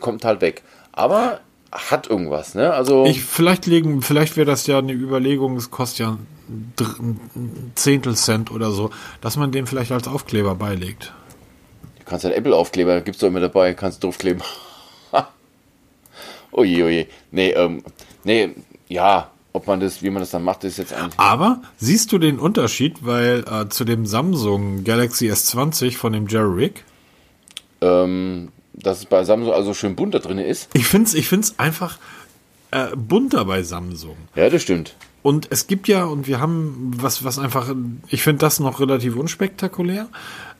[0.00, 0.62] kommt halt weg.
[0.90, 1.40] Aber
[1.72, 2.72] hat irgendwas, ne?
[2.72, 7.20] Also ich vielleicht legen, vielleicht wäre das ja eine Überlegung, es kostet ja ein
[7.76, 11.12] Zehntel Cent oder so, dass man den vielleicht als Aufkleber beilegt.
[11.98, 14.42] Du kannst einen Apple-Aufkleber, gibt's doch immer dabei, kannst du draufkleben.
[16.50, 17.06] oje, oje.
[17.30, 17.84] Nee, ähm,
[18.24, 18.50] nee,
[18.88, 21.18] ja, ob man das, wie man das dann macht, ist jetzt eigentlich.
[21.18, 26.64] Aber siehst du den Unterschied, weil äh, zu dem Samsung Galaxy S20 von dem Jerry
[26.64, 26.84] Rick?
[27.80, 28.50] Ähm,
[28.82, 30.68] dass es bei Samsung also schön bunt da drin ist.
[30.74, 31.98] Ich finde es ich find's einfach
[32.70, 34.16] äh, bunter bei Samsung.
[34.34, 34.94] Ja, das stimmt.
[35.22, 37.74] Und es gibt ja, und wir haben was, was einfach,
[38.08, 40.08] ich finde das noch relativ unspektakulär.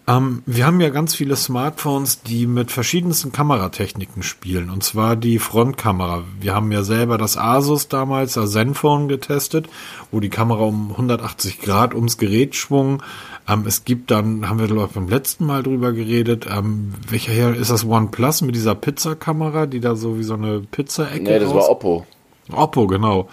[0.06, 4.68] Ähm, wir haben ja ganz viele Smartphones, die mit verschiedensten Kameratechniken spielen.
[4.68, 6.24] Und zwar die Frontkamera.
[6.40, 9.68] Wir haben ja selber das Asus damals, das Zenfone getestet,
[10.10, 13.02] wo die Kamera um 180 Grad ums Gerät schwung.
[13.50, 17.32] Ähm, es gibt dann, haben wir glaube ich beim letzten Mal drüber geredet, ähm, welcher
[17.32, 21.38] her ist das OnePlus mit dieser Pizza-Kamera, die da so wie so eine Pizza-Ecke Nee,
[21.38, 22.06] das war Oppo.
[22.52, 23.28] Oppo, genau.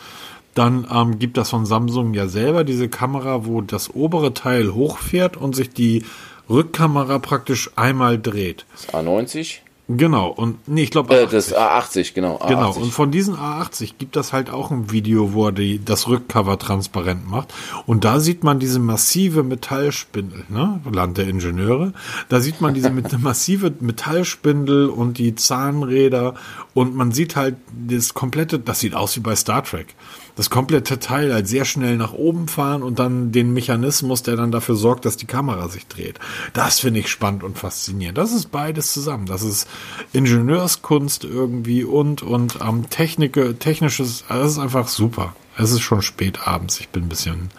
[0.54, 5.38] Dann ähm, gibt das von Samsung ja selber diese Kamera, wo das obere Teil hochfährt
[5.38, 6.04] und sich die
[6.50, 8.66] Rückkamera praktisch einmal dreht.
[8.72, 9.60] Das A90?
[9.90, 12.38] Genau, und nee, ich glaube Äh, das A80, genau.
[12.38, 12.48] A80.
[12.50, 16.10] Genau, und von diesen A80 gibt das halt auch ein Video, wo er die, das
[16.10, 17.54] Rückcover transparent macht.
[17.86, 20.82] Und da sieht man diese massive Metallspindel, ne?
[20.92, 21.94] Land der Ingenieure.
[22.28, 26.34] Da sieht man diese mit, massive Metallspindel und die Zahnräder
[26.74, 27.56] und man sieht halt
[27.88, 29.96] das komplette, das sieht aus wie bei Star Trek.
[30.38, 34.52] Das komplette Teil halt sehr schnell nach oben fahren und dann den Mechanismus, der dann
[34.52, 36.20] dafür sorgt, dass die Kamera sich dreht.
[36.54, 38.18] Das finde ich spannend und faszinierend.
[38.18, 39.26] Das ist beides zusammen.
[39.26, 39.68] Das ist
[40.14, 44.26] Ingenieurskunst irgendwie und und ähm, Technik, technisches.
[44.30, 45.36] Also das ist einfach super.
[45.58, 46.80] Es ist schon spät abends.
[46.80, 47.50] Ich bin ein bisschen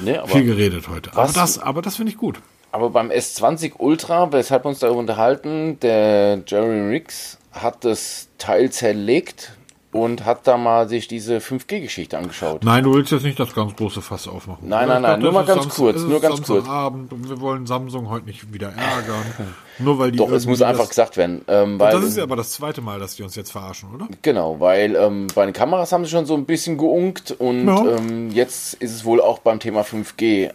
[0.00, 1.14] Nee, viel geredet heute.
[1.16, 2.40] Aber das, aber das finde ich gut.
[2.72, 8.70] aber beim S20 Ultra, weshalb wir uns darüber unterhalten, der Jerry Riggs hat das Teil
[8.70, 9.52] zerlegt
[9.94, 12.64] und hat da mal sich diese 5G-Geschichte angeschaut.
[12.64, 14.68] Nein, du willst jetzt nicht das ganz große Fass aufmachen.
[14.68, 16.48] Nein, nein, nein, nur mal ganz Samstag- kurz, nur ganz kurz.
[16.48, 19.24] Samstagabend und wir wollen Samsung heute nicht wieder ärgern.
[19.78, 21.42] nur weil die Doch, es muss einfach gesagt werden.
[21.48, 24.08] Ähm, weil, Das ist ja aber das zweite Mal, dass die uns jetzt verarschen, oder?
[24.22, 27.96] Genau, weil ähm, bei den Kameras haben sie schon so ein bisschen geunkt und Ja.
[27.96, 30.50] ähm, jetzt ist es wohl auch beim Thema 5G.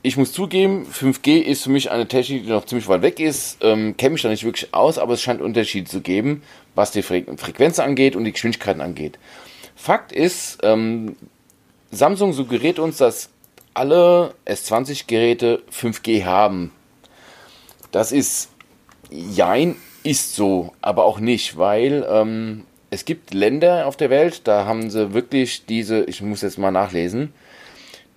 [0.00, 3.58] Ich muss zugeben, 5G ist für mich eine Technik, die noch ziemlich weit weg ist.
[3.62, 6.42] Ähm, Kenne mich da nicht wirklich aus, aber es scheint Unterschiede zu geben,
[6.78, 9.18] was die Fre Frequenz angeht und die Geschwindigkeiten angeht.
[9.74, 11.16] Fakt ist, ähm,
[11.90, 13.30] Samsung suggeriert uns, dass
[13.74, 16.72] alle S20-Geräte 5G haben.
[17.90, 18.50] Das ist,
[19.10, 24.64] jein, ist so, aber auch nicht, weil ähm, es gibt Länder auf der Welt, da
[24.64, 27.32] haben sie wirklich diese, ich muss jetzt mal nachlesen,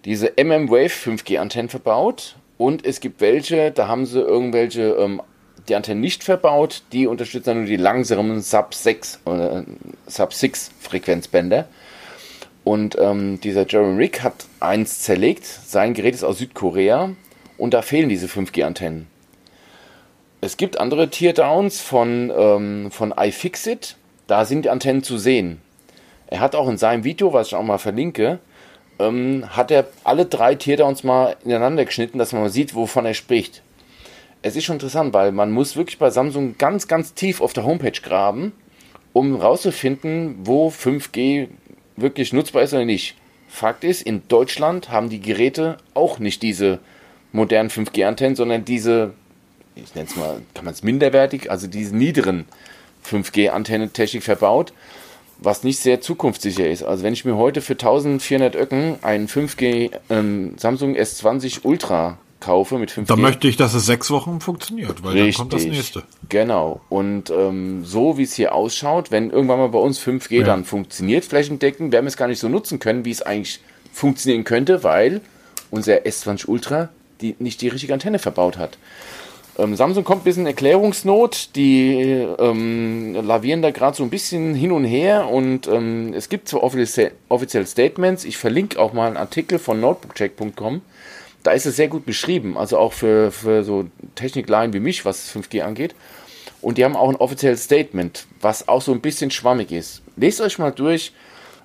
[0.05, 5.21] diese MM-Wave 5G-Antennen verbaut und es gibt welche, da haben sie irgendwelche ähm,
[5.67, 9.63] die Antennen nicht verbaut, die unterstützen dann nur die langsamen Sub-6 oder
[10.07, 11.67] Sub-6 Frequenzbänder.
[12.63, 15.45] Und ähm, dieser Jeremy Rick hat eins zerlegt.
[15.45, 17.11] Sein Gerät ist aus Südkorea
[17.57, 19.07] und da fehlen diese 5G-Antennen.
[20.41, 23.95] Es gibt andere Teardowns von, ähm, von iFixit.
[24.27, 25.61] Da sind die Antennen zu sehen.
[26.27, 28.39] Er hat auch in seinem Video, was ich auch mal verlinke,
[28.99, 33.13] ähm, hat er alle drei Teardowns mal ineinander geschnitten, dass man mal sieht, wovon er
[33.13, 33.61] spricht.
[34.43, 37.63] Es ist schon interessant, weil man muss wirklich bei Samsung ganz, ganz tief auf der
[37.63, 38.53] Homepage graben,
[39.13, 41.47] um rauszufinden, wo 5G
[41.95, 43.15] wirklich nutzbar ist oder nicht.
[43.47, 46.79] Fakt ist, in Deutschland haben die Geräte auch nicht diese
[47.33, 49.13] modernen 5G-Antennen, sondern diese,
[49.75, 52.45] ich nenne es mal, kann man es minderwertig, also diese niederen
[53.05, 54.73] 5G-Antennentechnik verbaut,
[55.37, 56.81] was nicht sehr zukunftssicher ist.
[56.83, 62.77] Also wenn ich mir heute für 1400 Öcken einen 5G ähm, Samsung S20 Ultra kaufe
[62.77, 63.05] mit 5G.
[63.07, 66.03] Da möchte ich, dass es sechs Wochen funktioniert, weil dann kommt das nächste.
[66.27, 66.81] Genau.
[66.89, 70.43] Und ähm, so wie es hier ausschaut, wenn irgendwann mal bei uns 5G Ja.
[70.43, 73.61] dann funktioniert, flächendeckend, werden wir es gar nicht so nutzen können, wie es eigentlich
[73.93, 75.21] funktionieren könnte, weil
[75.69, 76.89] unser S20 Ultra
[77.21, 78.77] die, nicht die richtige Antenne verbaut hat.
[79.57, 84.55] Ähm, Samsung kommt ein bisschen in Erklärungsnot, die ähm, lavieren da gerade so ein bisschen
[84.55, 89.07] hin und her und ähm, es gibt zwar offizie offizielle Statements, ich verlinke auch mal
[89.07, 90.81] einen Artikel von notebookcheck.com,
[91.43, 95.33] da ist es sehr gut beschrieben, also auch für, für so Technikleien wie mich, was
[95.33, 95.95] 5G angeht.
[96.61, 100.03] Und die haben auch ein offizielles Statement, was auch so ein bisschen schwammig ist.
[100.15, 101.11] Lest euch mal durch.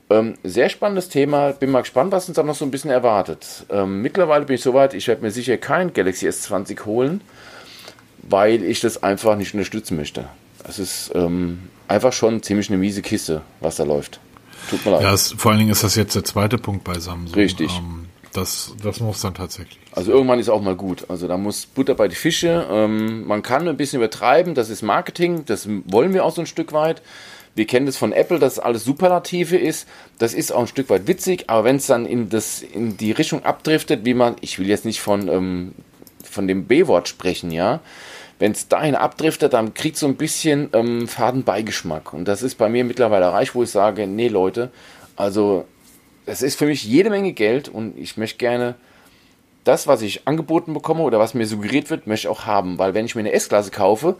[0.09, 1.53] Ähm, sehr spannendes Thema.
[1.53, 3.67] Bin mal gespannt, was uns da noch so ein bisschen erwartet.
[3.69, 7.21] Ähm, mittlerweile bin ich soweit, ich werde mir sicher kein Galaxy S20 holen,
[8.23, 10.27] weil ich das einfach nicht unterstützen möchte.
[10.67, 14.21] Es ist ähm, einfach schon ziemlich eine miese Kiste, was da läuft.
[14.71, 15.03] Tut mir leid.
[15.03, 17.35] Ja, es, vor allen Dingen ist das jetzt der zweite Punkt bei Samsung.
[17.35, 17.71] Richtig.
[17.77, 18.06] Ähm,
[18.37, 19.79] das, das muss dann tatsächlich.
[19.93, 21.07] Also irgendwann ist auch mal gut.
[21.09, 22.67] Also da muss Butter bei die Fische.
[22.71, 26.47] Ähm, man kann ein bisschen übertreiben, das ist Marketing, das wollen wir auch so ein
[26.47, 27.03] Stück weit.
[27.55, 29.89] Wir kennen das von Apple, dass alles Superlative ist.
[30.19, 33.13] Das ist auch ein Stück weit witzig, aber wenn es dann in, das, in die
[33.13, 35.73] Richtung abdriftet, wie man, ich will jetzt nicht von, ähm,
[36.23, 37.81] von dem B-Wort sprechen, ja.
[38.39, 42.13] Wenn es dahin abdriftet, dann kriegt so ein bisschen ähm, Fadenbeigeschmack.
[42.13, 44.71] Und das ist bei mir mittlerweile erreicht, wo ich sage, nee Leute,
[45.17, 45.65] also
[46.27, 48.75] es ist für mich jede Menge Geld und ich möchte gerne
[49.65, 52.79] das, was ich angeboten bekomme oder was mir suggeriert wird, möchte ich auch haben.
[52.79, 54.17] Weil wenn ich mir eine S-Klasse kaufe,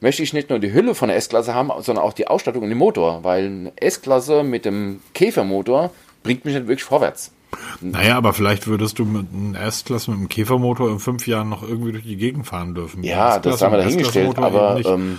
[0.00, 2.68] möchte ich nicht nur die Hülle von der S-Klasse haben, sondern auch die Ausstattung und
[2.68, 5.90] den Motor, weil eine S-Klasse mit dem Käfermotor
[6.22, 7.32] bringt mich nicht wirklich vorwärts.
[7.80, 11.62] Naja, aber vielleicht würdest du mit einer S-Klasse mit einem Käfermotor in fünf Jahren noch
[11.62, 13.02] irgendwie durch die Gegend fahren dürfen.
[13.02, 15.18] Ja, das haben wir dahingestellt, aber ähm,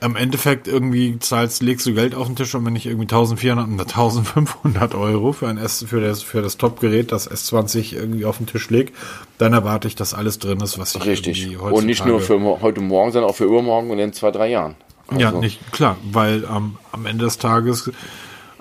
[0.00, 3.68] im Endeffekt irgendwie zahlst, legst du Geld auf den Tisch und wenn ich irgendwie 1400
[3.68, 8.36] oder 1500 Euro für ein S, für das, für das Top-Gerät, das S20 irgendwie auf
[8.36, 8.92] den Tisch leg,
[9.38, 11.58] dann erwarte ich, dass alles drin ist, was ich Richtig.
[11.58, 14.74] Und nicht nur für heute Morgen, sondern auch für übermorgen und in zwei, drei Jahren.
[15.08, 15.20] Also.
[15.20, 17.90] Ja, nicht, klar, weil ähm, am Ende des Tages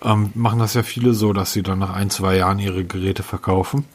[0.04, 3.24] ähm, machen das ja viele so, dass sie dann nach ein, zwei Jahren ihre Geräte
[3.24, 3.86] verkaufen.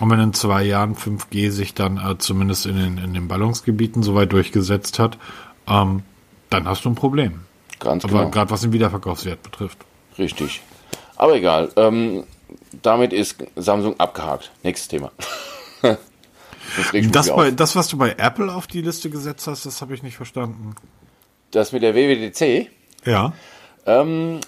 [0.00, 4.02] Und wenn in zwei Jahren 5G sich dann äh, zumindest in den, in den Ballungsgebieten
[4.02, 5.18] soweit durchgesetzt hat,
[5.68, 6.02] ähm,
[6.52, 7.40] dann hast du ein Problem.
[7.78, 8.30] Ganz Aber genau.
[8.30, 9.78] gerade was den Wiederverkaufswert betrifft.
[10.18, 10.62] Richtig.
[11.16, 11.70] Aber egal.
[11.76, 12.24] Ähm,
[12.82, 14.52] damit ist Samsung abgehakt.
[14.62, 15.10] Nächstes Thema.
[15.82, 15.98] das,
[17.10, 20.02] das, bei, das, was du bei Apple auf die Liste gesetzt hast, das habe ich
[20.02, 20.74] nicht verstanden.
[21.50, 22.70] Das mit der WWDC?
[23.04, 23.32] Ja.
[23.86, 24.40] Ähm,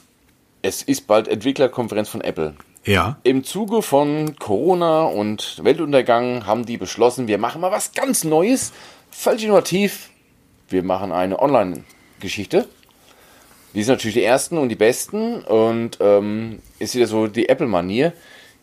[0.62, 2.54] es ist bald Entwicklerkonferenz von Apple.
[2.84, 3.18] Ja.
[3.22, 8.72] Im Zuge von Corona und Weltuntergang haben die beschlossen, wir machen mal was ganz Neues,
[9.10, 10.10] völlig innovativ.
[10.68, 11.38] Wir machen eine
[12.24, 12.66] Online-Geschichte.
[13.74, 18.12] Die sind natürlich die ersten und die besten und ähm, ist wieder so die Apple-Manier.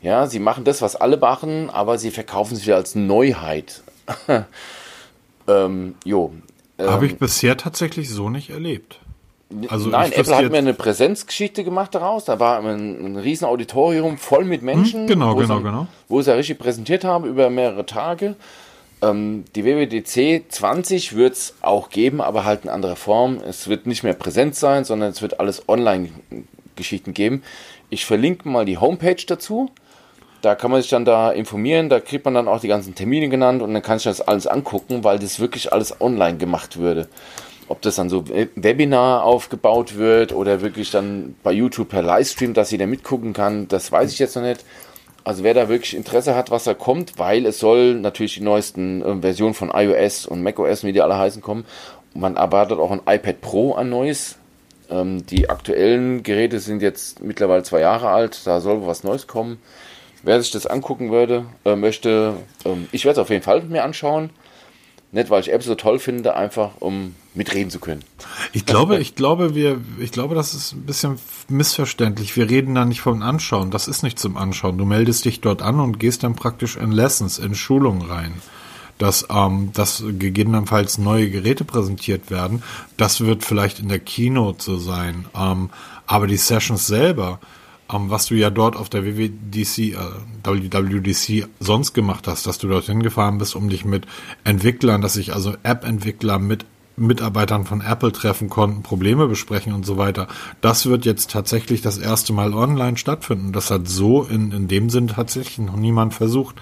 [0.01, 3.83] Ja, sie machen das, was alle machen, aber sie verkaufen es wieder als Neuheit.
[5.47, 6.33] ähm, jo.
[6.79, 8.99] Ähm, Habe ich bisher tatsächlich so nicht erlebt.
[9.67, 12.23] Also Nein, Apple hat mir eine Präsenzgeschichte gemacht daraus.
[12.23, 15.01] Da war ein, ein riesen Auditorium voll mit Menschen.
[15.01, 15.87] Hm, genau, genau, sie, genau.
[16.07, 18.35] Wo sie ja richtig präsentiert haben über mehrere Tage.
[19.01, 23.39] Ähm, die WWDC 20 wird es auch geben, aber halt in anderer Form.
[23.47, 27.43] Es wird nicht mehr präsent sein, sondern es wird alles Online-Geschichten geben.
[27.89, 29.71] Ich verlinke mal die Homepage dazu.
[30.41, 33.29] Da kann man sich dann da informieren, da kriegt man dann auch die ganzen Termine
[33.29, 37.07] genannt und dann kann ich das alles angucken, weil das wirklich alles online gemacht würde.
[37.67, 42.71] Ob das dann so Webinar aufgebaut wird oder wirklich dann bei YouTube per Livestream, dass
[42.71, 44.65] jeder mitgucken kann, das weiß ich jetzt noch nicht.
[45.23, 49.01] Also wer da wirklich Interesse hat, was da kommt, weil es soll natürlich die neuesten
[49.01, 51.65] äh, Versionen von iOS und macOS, wie die alle heißen, kommen.
[52.13, 54.37] Man erwartet auch ein iPad Pro ein neues.
[54.89, 59.61] Ähm, die aktuellen Geräte sind jetzt mittlerweile zwei Jahre alt, da soll was Neues kommen.
[60.23, 62.33] Wer sich das angucken würde, äh, möchte,
[62.65, 64.31] ähm, ich werde es auf jeden Fall mir anschauen.
[65.13, 68.01] Nicht, weil ich Apple so toll finde, einfach um mitreden zu können.
[68.53, 71.19] Ich glaube, ich glaube, wir, ich glaube, das ist ein bisschen
[71.49, 72.35] missverständlich.
[72.37, 73.71] Wir reden da nicht vom Anschauen.
[73.71, 74.77] Das ist nicht zum Anschauen.
[74.77, 78.33] Du meldest dich dort an und gehst dann praktisch in Lessons, in Schulungen rein.
[78.97, 82.61] Dass, ähm, dass gegebenenfalls neue Geräte präsentiert werden.
[82.97, 85.25] Das wird vielleicht in der Keynote so sein.
[85.35, 85.71] Ähm,
[86.05, 87.39] aber die Sessions selber,
[87.91, 89.97] was du ja dort auf der WWDC, äh,
[90.43, 94.05] WWDC sonst gemacht hast, dass du dorthin gefahren bist, um dich mit
[94.43, 96.65] Entwicklern, dass sich also App-Entwickler mit
[96.97, 100.27] Mitarbeitern von Apple treffen konnten, Probleme besprechen und so weiter.
[100.61, 103.53] Das wird jetzt tatsächlich das erste Mal online stattfinden.
[103.53, 106.55] Das hat so in, in dem Sinn tatsächlich noch niemand versucht,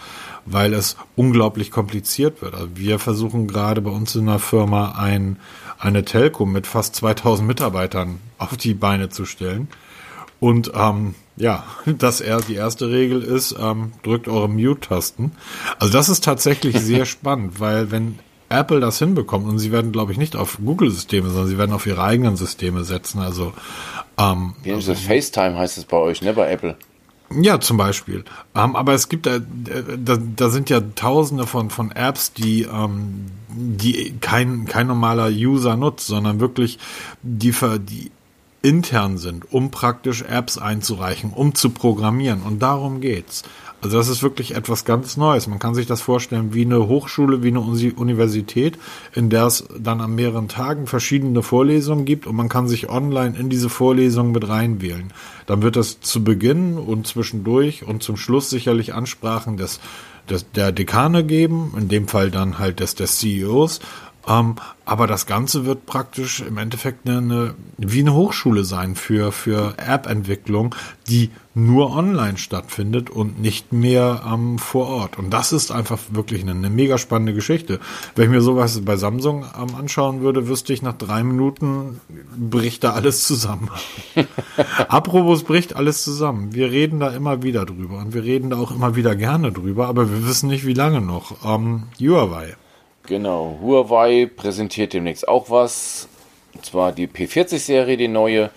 [0.45, 2.53] weil es unglaublich kompliziert wird.
[2.53, 5.37] Also wir versuchen gerade bei uns in der Firma ein,
[5.77, 9.67] eine Telco mit fast 2000 Mitarbeitern auf die Beine zu stellen.
[10.39, 15.31] Und ähm, ja, das er die erste Regel ist, ähm, drückt eure Mute-Tasten.
[15.79, 20.11] Also das ist tatsächlich sehr spannend, weil wenn Apple das hinbekommt und sie werden, glaube
[20.11, 23.19] ich, nicht auf Google-Systeme, sondern sie werden auf ihre eigenen Systeme setzen.
[23.19, 23.53] Also
[24.17, 26.75] ähm, Wie also, FaceTime heißt es bei euch, ne, bei Apple.
[27.31, 28.25] Ja, zum Beispiel.
[28.55, 33.27] Ähm, aber es gibt da, da, da sind ja tausende von, von Apps, die, ähm,
[33.49, 36.79] die kein, kein normaler User nutzt, sondern wirklich
[37.21, 37.53] die,
[37.87, 38.11] die
[38.61, 42.41] intern sind, um praktisch Apps einzureichen, um zu programmieren.
[42.41, 43.43] Und darum geht's.
[43.81, 45.47] Also das ist wirklich etwas ganz Neues.
[45.47, 48.77] Man kann sich das vorstellen wie eine Hochschule, wie eine Universität,
[49.15, 53.37] in der es dann an mehreren Tagen verschiedene Vorlesungen gibt und man kann sich online
[53.37, 55.13] in diese Vorlesungen mit reinwählen.
[55.45, 59.79] Dann wird es zu Beginn und zwischendurch und zum Schluss sicherlich Ansprachen des,
[60.29, 63.79] des der Dekane geben, in dem Fall dann halt des, des CEOs
[64.27, 64.55] ähm,
[64.85, 69.75] aber das Ganze wird praktisch im Endeffekt eine, eine, wie eine Hochschule sein für, für
[69.77, 70.75] App-Entwicklung,
[71.07, 75.17] die nur online stattfindet und nicht mehr ähm, vor Ort.
[75.17, 77.79] Und das ist einfach wirklich eine, eine mega spannende Geschichte.
[78.15, 82.01] Wenn ich mir sowas bei Samsung ähm, anschauen würde, wüsste ich nach drei Minuten
[82.37, 83.69] bricht da alles zusammen.
[84.87, 86.53] Apropos bricht alles zusammen.
[86.53, 89.87] Wir reden da immer wieder drüber und wir reden da auch immer wieder gerne drüber,
[89.87, 91.43] aber wir wissen nicht, wie lange noch.
[91.45, 92.55] Ähm, Huawei.
[93.09, 96.07] Genau, Huawei präsentiert demnächst auch was.
[96.53, 98.51] Und zwar die P40-Serie, die neue.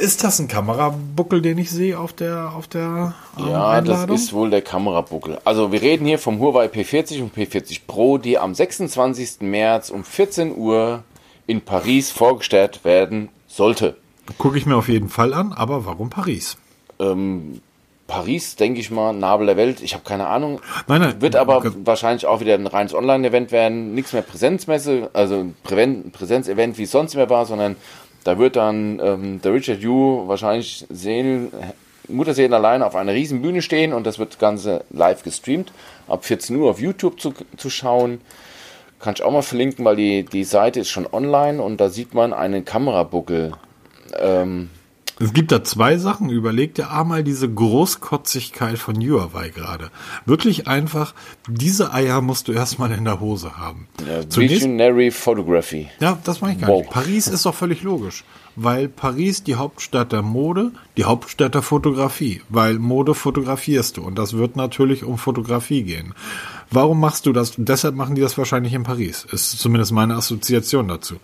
[0.00, 4.14] Ist das ein Kamerabuckel, den ich sehe auf der auf der ähm, Ja, Einladung?
[4.16, 5.40] das ist wohl der Kamerabuckel.
[5.44, 9.40] Also wir reden hier vom Huawei P40 und P40 Pro, die am 26.
[9.40, 11.02] März um 14 Uhr
[11.46, 13.96] in Paris vorgestellt werden sollte.
[14.38, 16.56] Gucke ich mir auf jeden Fall an, aber warum Paris?
[17.00, 17.60] Ähm,
[18.12, 19.80] Paris, denke ich mal, Nabel der Welt.
[19.80, 20.60] Ich habe keine Ahnung.
[20.86, 21.22] Nein, nein.
[21.22, 21.70] Wird aber okay.
[21.82, 23.94] wahrscheinlich auch wieder ein reines Online-Event werden.
[23.94, 27.74] Nichts mehr Präsenzmesse, also ein Präsenzevent, wie es sonst mehr war, sondern
[28.22, 31.52] da wird dann ähm, der Richard Yu wahrscheinlich sehen,
[32.06, 35.72] Mutterseelen allein auf einer riesen Bühne stehen und das wird das Ganze live gestreamt.
[36.06, 38.20] Ab 14 Uhr auf YouTube zu, zu schauen.
[39.00, 42.12] Kann ich auch mal verlinken, weil die, die Seite ist schon online und da sieht
[42.12, 43.52] man einen Kamerabuckel.
[44.20, 44.68] Ähm,
[45.22, 46.30] es gibt da zwei Sachen.
[46.30, 49.90] Überleg dir einmal diese Großkotzigkeit von Huawei gerade.
[50.26, 51.14] Wirklich einfach,
[51.48, 53.86] diese Eier musst du erstmal in der Hose haben.
[54.06, 55.88] Ja, Zunächst, Visionary Photography.
[56.00, 56.80] Ja, das mache ich gar wow.
[56.80, 56.90] nicht.
[56.90, 58.24] Paris ist doch völlig logisch.
[58.54, 62.42] Weil Paris die Hauptstadt der Mode, die Hauptstadt der Fotografie.
[62.48, 64.02] Weil Mode fotografierst du.
[64.02, 66.14] Und das wird natürlich um Fotografie gehen.
[66.70, 67.52] Warum machst du das?
[67.56, 69.26] Deshalb machen die das wahrscheinlich in Paris.
[69.30, 71.16] Ist zumindest meine Assoziation dazu.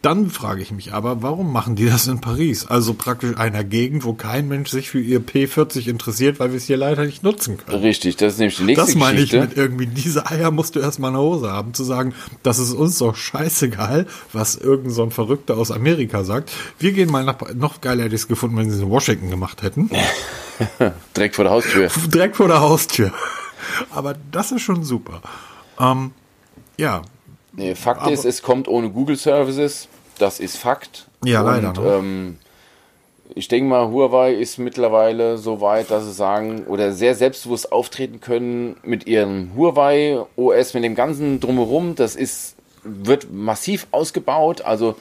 [0.00, 2.66] Dann frage ich mich aber, warum machen die das in Paris?
[2.66, 6.66] Also praktisch einer Gegend, wo kein Mensch sich für ihr P40 interessiert, weil wir es
[6.66, 7.82] hier leider nicht nutzen können.
[7.82, 8.98] Richtig, das ist nämlich die nächste Geschichte.
[9.00, 9.36] Das meine Geschichte.
[9.38, 12.60] ich mit irgendwie, diese Eier musst du erstmal in der Hose haben, zu sagen, das
[12.60, 16.52] ist uns doch scheißegal, was irgend so ein Verrückter aus Amerika sagt.
[16.78, 19.30] Wir gehen mal nach, noch geiler hätte ich es gefunden, wenn sie es in Washington
[19.30, 19.90] gemacht hätten.
[21.16, 21.88] Direkt vor der Haustür.
[22.06, 23.12] Direkt vor der Haustür.
[23.90, 25.22] Aber das ist schon super.
[25.80, 26.12] Ähm,
[26.76, 27.02] ja,
[27.58, 29.88] Nee, Fakt Aber ist, es kommt ohne Google Services.
[30.18, 31.06] Das ist Fakt.
[31.24, 31.70] Ja, leider.
[31.70, 31.92] Und, ne?
[31.92, 32.38] ähm,
[33.34, 38.20] ich denke mal, Huawei ist mittlerweile so weit, dass sie sagen oder sehr selbstbewusst auftreten
[38.20, 41.96] können mit ihrem Huawei OS, mit dem ganzen drumherum.
[41.96, 44.62] Das ist, wird massiv ausgebaut.
[44.62, 44.94] Also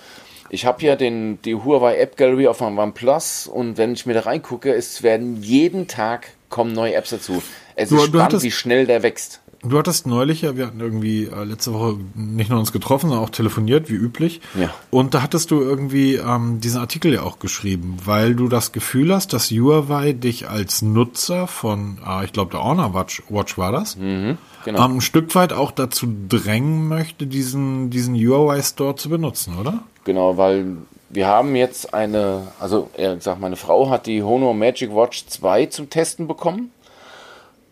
[0.50, 4.15] ich habe ja den, die Huawei App Gallery auf meinem OnePlus und wenn ich mir
[4.15, 7.43] da reingucke, es werden jeden Tag kommen neue Apps dazu.
[7.76, 9.41] Es du, ist spannend, wie schnell der wächst.
[9.63, 13.26] Du hattest neulich ja, wir hatten irgendwie äh, letzte Woche nicht nur uns getroffen, sondern
[13.26, 14.41] auch telefoniert, wie üblich.
[14.60, 14.74] Ja.
[14.91, 19.13] Und da hattest du irgendwie ähm, diesen Artikel ja auch geschrieben, weil du das Gefühl
[19.13, 23.72] hast, dass Huawei dich als Nutzer von, äh, ich glaube, der Honor Watch, Watch war
[23.72, 24.86] das, mhm, genau.
[24.86, 29.84] ähm, ein Stück weit auch dazu drängen möchte, diesen, diesen Huawei Store zu benutzen, oder?
[30.04, 30.78] Genau, weil
[31.10, 35.67] wir haben jetzt eine, also er gesagt, meine Frau hat die Honor Magic Watch 2
[35.67, 36.72] zum Testen bekommen.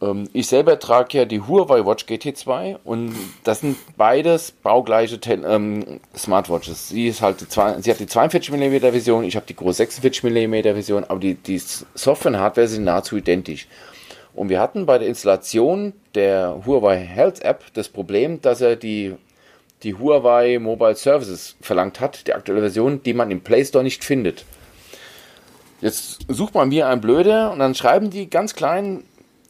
[0.02, 6.00] Ähm, ich selber trage ja die Huawei Watch GT2 und das sind beides baugleiche ähm,
[6.16, 6.90] Smartwatches.
[6.90, 10.24] Sie, ist halt die, sie hat die 42 mm Version, ich habe die große 46
[10.24, 13.68] mm Version, aber die, die Software und Hardware sind nahezu identisch.
[14.34, 19.16] Und wir hatten bei der Installation der Huawei Health App das Problem, dass er die,
[19.84, 24.04] die Huawei Mobile Services verlangt hat, die aktuelle Version, die man im Play Store nicht
[24.04, 24.44] findet.
[25.80, 29.04] Jetzt sucht man mir ein Blöde und dann schreiben die ganz klein,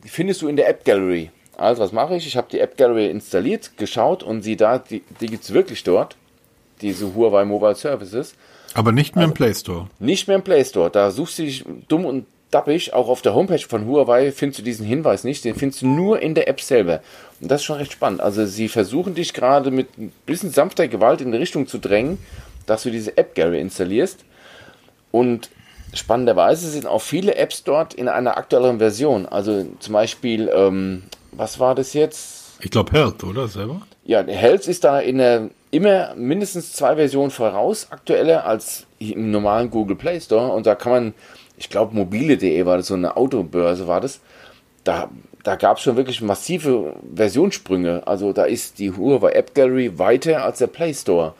[0.05, 1.31] findest du in der App Gallery.
[1.57, 2.27] Also was mache ich?
[2.27, 5.83] Ich habe die App Gallery installiert, geschaut und sie da, die, die gibt es wirklich
[5.83, 6.15] dort,
[6.81, 8.35] diese Huawei Mobile Services.
[8.73, 9.87] Aber nicht mehr also, im Play Store.
[9.99, 10.89] Nicht mehr im Play Store.
[10.89, 12.93] Da suchst du dich dumm und dappig.
[12.93, 15.45] Auch auf der Homepage von Huawei findest du diesen Hinweis nicht.
[15.45, 17.01] Den findest du nur in der App selber.
[17.39, 18.19] Und das ist schon recht spannend.
[18.19, 22.17] Also sie versuchen dich gerade mit ein bisschen sanfter Gewalt in die Richtung zu drängen,
[22.65, 24.25] dass du diese App Gallery installierst.
[25.11, 25.49] Und
[25.95, 29.25] spannenderweise sind auch viele Apps dort in einer aktuelleren Version.
[29.25, 32.57] Also zum Beispiel, ähm, was war das jetzt?
[32.61, 33.81] Ich glaube Health, oder selber?
[34.03, 39.69] Ja, Health ist da in der immer mindestens zwei Versionen voraus, aktueller als im normalen
[39.69, 40.51] Google Play Store.
[40.53, 41.13] Und da kann man,
[41.57, 44.21] ich glaube, mobile.de war das, so eine Autobörse war das.
[44.83, 45.09] Da,
[45.43, 48.03] da gab es schon wirklich massive Versionssprünge.
[48.05, 51.33] Also da ist die Huawei App Gallery weiter als der Play Store.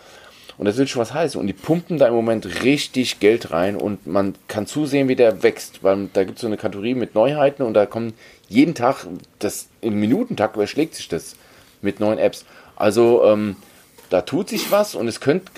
[0.57, 1.39] Und das will schon was heißen.
[1.39, 5.43] Und die pumpen da im Moment richtig Geld rein und man kann zusehen, wie der
[5.43, 8.13] wächst, weil da gibt es so eine Kategorie mit Neuheiten und da kommen
[8.47, 9.05] jeden Tag,
[9.39, 11.35] das im Minutentakt überschlägt sich das
[11.81, 12.45] mit neuen Apps.
[12.75, 13.57] Also ähm,
[14.09, 15.51] da tut sich was und es könnte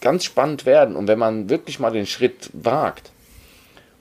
[0.00, 0.96] ganz spannend werden.
[0.96, 3.10] Und wenn man wirklich mal den Schritt wagt,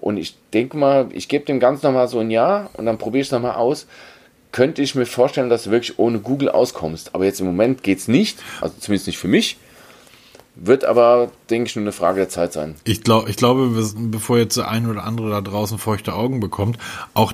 [0.01, 3.21] und ich denke mal, ich gebe dem Ganzen nochmal so ein Jahr und dann probiere
[3.21, 3.85] ich es nochmal aus,
[4.51, 7.13] könnte ich mir vorstellen, dass du wirklich ohne Google auskommst.
[7.13, 9.57] Aber jetzt im Moment geht es nicht, also zumindest nicht für mich.
[10.55, 12.75] Wird aber, denke ich, nur eine Frage der Zeit sein.
[12.83, 16.77] Ich, glaub, ich glaube, bevor jetzt der ein oder andere da draußen feuchte Augen bekommt,
[17.13, 17.33] auch,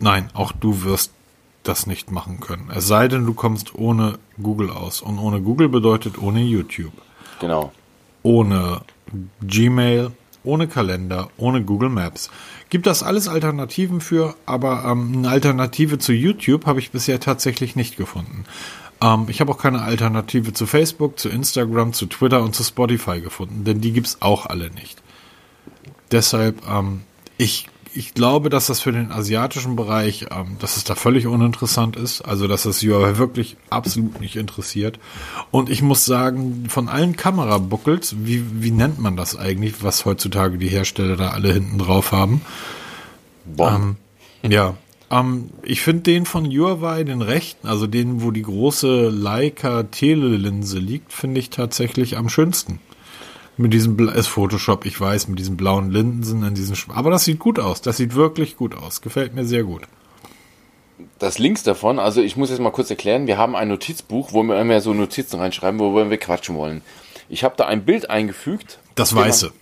[0.00, 1.12] nein, auch du wirst
[1.62, 2.70] das nicht machen können.
[2.74, 5.00] Es sei denn, du kommst ohne Google aus.
[5.00, 6.92] Und ohne Google bedeutet ohne YouTube.
[7.40, 7.72] Genau.
[8.22, 8.80] Ohne
[9.42, 10.10] Gmail,
[10.42, 12.30] ohne Kalender, ohne Google Maps.
[12.68, 17.76] Gibt das alles Alternativen für, aber ähm, eine Alternative zu YouTube habe ich bisher tatsächlich
[17.76, 18.44] nicht gefunden.
[19.02, 23.20] Ähm, ich habe auch keine Alternative zu Facebook, zu Instagram, zu Twitter und zu Spotify
[23.20, 25.02] gefunden, denn die gibt's auch alle nicht.
[26.10, 27.02] Deshalb, ähm,
[27.36, 31.96] ich ich glaube, dass das für den asiatischen Bereich, ähm, dass es da völlig uninteressant
[31.96, 32.22] ist.
[32.22, 34.98] Also, dass es Huawei wirklich absolut nicht interessiert.
[35.50, 40.58] Und ich muss sagen, von allen Kamerabuckels, wie, wie nennt man das eigentlich, was heutzutage
[40.58, 42.42] die Hersteller da alle hinten drauf haben?
[43.58, 43.96] Ähm,
[44.42, 44.74] ja,
[45.10, 50.78] ähm, ich finde den von Huawei, den rechten, also den, wo die große Leica Telelinse
[50.78, 52.80] liegt, finde ich tatsächlich am schönsten.
[53.56, 57.38] Mit diesem, ist Photoshop, ich weiß, mit diesen blauen Linsen in diesen, aber das sieht
[57.38, 57.82] gut aus.
[57.82, 59.02] Das sieht wirklich gut aus.
[59.02, 59.82] Gefällt mir sehr gut.
[61.18, 64.42] Das Links davon, also ich muss jetzt mal kurz erklären, wir haben ein Notizbuch, wo
[64.42, 66.80] wir immer so Notizen reinschreiben, wo wir quatschen wollen.
[67.28, 68.78] Ich habe da ein Bild eingefügt.
[68.94, 69.52] Das Weiße.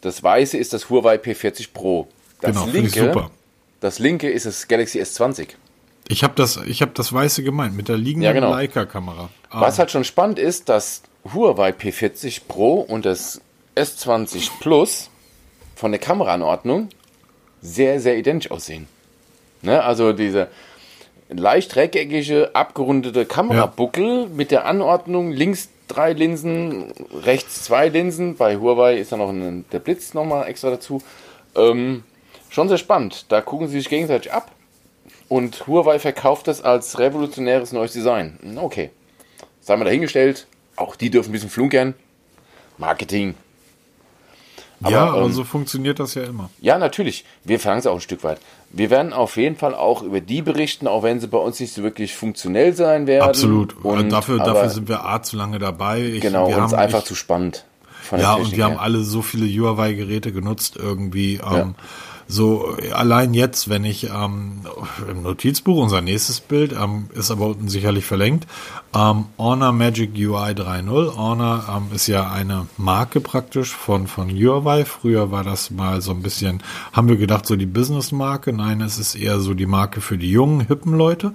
[0.00, 2.08] Das Weiße ist das Huawei P40 Pro.
[2.40, 3.30] Das genau, linke, ich super.
[3.84, 5.48] Das linke ist das Galaxy S20.
[6.08, 8.50] Ich habe das, ich das Weiße gemeint mit der liegenden ja, genau.
[8.50, 9.28] Leica-Kamera.
[9.50, 9.60] Ah.
[9.60, 11.02] Was halt schon spannend ist, dass
[11.34, 13.42] Huawei P40 Pro und das
[13.76, 15.10] S20 Plus
[15.76, 16.88] von der Kameraanordnung
[17.60, 18.88] sehr, sehr identisch aussehen.
[19.60, 19.84] Ne?
[19.84, 20.48] Also diese
[21.28, 24.28] leicht rechteckige, abgerundete Kamerabuckel ja.
[24.34, 26.90] mit der Anordnung links drei Linsen,
[27.22, 28.36] rechts zwei Linsen.
[28.36, 31.02] Bei Huawei ist da noch ein, der Blitz nochmal extra dazu.
[31.54, 32.02] Ähm,
[32.54, 33.26] schon sehr spannend.
[33.30, 34.52] Da gucken sie sich gegenseitig ab.
[35.28, 38.38] Und Huawei verkauft das als revolutionäres neues Design.
[38.56, 38.90] Okay.
[39.60, 40.46] Sei mal dahingestellt.
[40.76, 41.94] Auch die dürfen ein bisschen flunkern.
[42.78, 43.34] Marketing.
[44.82, 46.50] Aber, ja, aber ähm, so funktioniert das ja immer.
[46.60, 47.24] Ja, natürlich.
[47.42, 48.38] Wir fangen es auch ein Stück weit.
[48.70, 51.72] Wir werden auf jeden Fall auch über die berichten, auch wenn sie bei uns nicht
[51.72, 53.28] so wirklich funktionell sein werden.
[53.28, 53.82] Absolut.
[53.84, 56.02] Und dafür, dafür sind wir A zu lange dabei.
[56.02, 57.64] Ich, genau, wir uns einfach ich, zu spannend.
[58.16, 58.64] ja, und wir her.
[58.66, 61.36] haben alle so viele Huawei-Geräte genutzt irgendwie.
[61.36, 61.74] Ähm, ja.
[62.26, 64.60] So, allein jetzt, wenn ich ähm,
[65.10, 68.46] im Notizbuch, unser nächstes Bild, ähm, ist aber unten sicherlich verlinkt,
[68.94, 71.16] ähm, Honor Magic UI 3.0.
[71.16, 74.84] Honor ähm, ist ja eine Marke praktisch von, von Huawei.
[74.84, 76.62] Früher war das mal so ein bisschen,
[76.92, 78.52] haben wir gedacht, so die Business-Marke.
[78.52, 81.34] Nein, es ist eher so die Marke für die jungen, hippen Leute.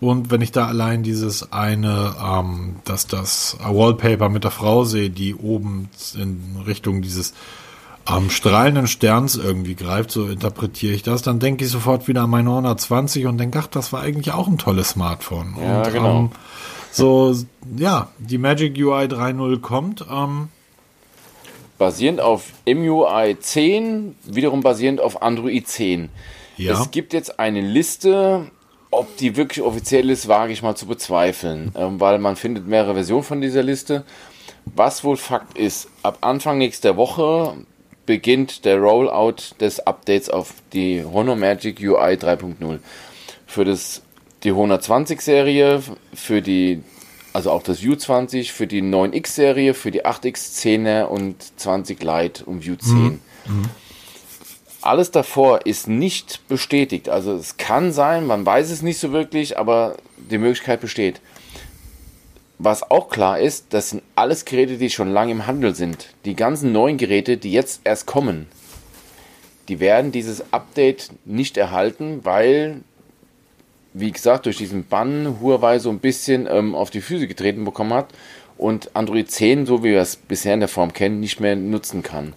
[0.00, 5.10] Und wenn ich da allein dieses eine, ähm, dass das Wallpaper mit der Frau sehe,
[5.10, 7.32] die oben in Richtung dieses
[8.04, 12.30] am strahlenden Sterns irgendwie greift, so interpretiere ich das, dann denke ich sofort wieder an
[12.30, 15.54] mein Honor 20 und denke, ach, das war eigentlich auch ein tolles Smartphone.
[15.62, 16.18] Ja, und, genau.
[16.18, 16.30] Ähm,
[16.90, 17.34] so,
[17.76, 20.04] ja, die Magic UI 3.0 kommt.
[20.10, 20.48] Ähm,
[21.78, 26.10] basierend auf MUI 10, wiederum basierend auf Android 10.
[26.56, 26.80] Ja.
[26.80, 28.50] Es gibt jetzt eine Liste,
[28.90, 32.94] ob die wirklich offiziell ist, wage ich mal zu bezweifeln, ähm, weil man findet mehrere
[32.94, 34.04] Versionen von dieser Liste.
[34.66, 37.54] Was wohl Fakt ist, ab Anfang nächster Woche
[38.10, 42.80] beginnt der Rollout des Updates auf die Honor Magic UI 3.0.
[43.46, 44.02] Für das,
[44.42, 45.80] die Honor 20 Serie,
[46.12, 46.82] für die,
[47.32, 52.44] also auch das U20, für die 9X Serie, für die 8X 10er und 20 Lite
[52.46, 52.96] und View 10.
[52.96, 53.20] Mhm.
[53.46, 53.70] Mhm.
[54.82, 57.08] Alles davor ist nicht bestätigt.
[57.08, 61.20] Also es kann sein, man weiß es nicht so wirklich, aber die Möglichkeit besteht.
[62.62, 66.10] Was auch klar ist, das sind alles Geräte, die schon lange im Handel sind.
[66.26, 68.48] Die ganzen neuen Geräte, die jetzt erst kommen,
[69.70, 72.82] die werden dieses Update nicht erhalten, weil,
[73.94, 77.94] wie gesagt, durch diesen Bann Huawei so ein bisschen ähm, auf die Füße getreten bekommen
[77.94, 78.08] hat
[78.58, 82.02] und Android 10, so wie wir es bisher in der Form kennen, nicht mehr nutzen
[82.02, 82.34] kann.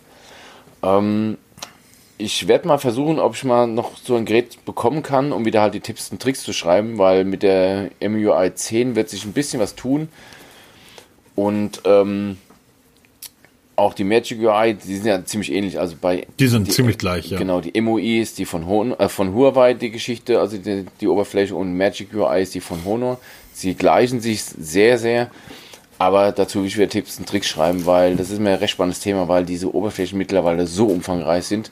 [0.84, 1.38] Ähm,
[2.24, 5.62] ich werde mal versuchen, ob ich mal noch so ein Gerät bekommen kann, um wieder
[5.62, 9.34] halt die Tipps und Tricks zu schreiben, weil mit der MUI 10 wird sich ein
[9.34, 10.08] bisschen was tun.
[11.36, 12.38] Und ähm,
[13.76, 15.80] auch die Magic UI, die sind ja ziemlich ähnlich.
[15.80, 17.38] Also bei die sind die, ziemlich gleich, ja.
[17.38, 21.08] Genau, die MUI ist die von, Hon äh, von Huawei, die Geschichte, also die, die
[21.08, 23.20] Oberfläche, und Magic UI ist die von Honor.
[23.52, 25.30] Sie gleichen sich sehr, sehr.
[26.00, 28.72] Aber dazu will ich wieder Tipps und Tricks schreiben, weil das ist mir ein recht
[28.72, 31.70] spannendes Thema, weil diese Oberflächen mittlerweile so umfangreich sind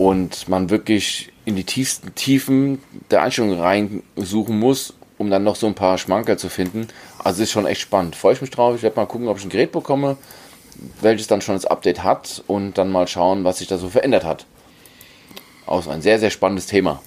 [0.00, 2.78] und man wirklich in die tiefsten Tiefen
[3.10, 6.88] der Einstellungen reinsuchen muss, um dann noch so ein paar Schmankerl zu finden.
[7.18, 8.16] Also ist schon echt spannend.
[8.16, 8.74] Freue ich mich drauf.
[8.74, 10.16] Ich werde mal gucken, ob ich ein Gerät bekomme,
[11.02, 14.24] welches dann schon das Update hat und dann mal schauen, was sich da so verändert
[14.24, 14.46] hat.
[15.66, 17.02] Auch ein sehr, sehr spannendes Thema.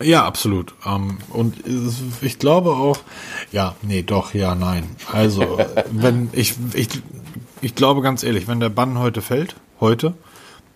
[0.00, 0.72] Ja, absolut.
[0.86, 1.56] Ähm, und
[2.20, 2.98] ich glaube auch,
[3.50, 4.84] ja, nee, doch, ja, nein.
[5.12, 5.58] Also,
[5.90, 6.90] wenn ich, ich,
[7.60, 10.14] ich glaube ganz ehrlich, wenn der Bann heute fällt, heute,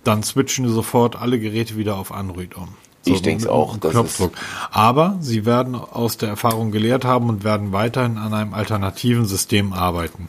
[0.05, 2.69] dann switchen sofort alle Geräte wieder auf Android um.
[3.03, 3.81] So, ich denke auch.
[3.81, 4.33] Knopfdruck.
[4.71, 9.73] Aber sie werden aus der Erfahrung gelehrt haben und werden weiterhin an einem alternativen System
[9.73, 10.29] arbeiten.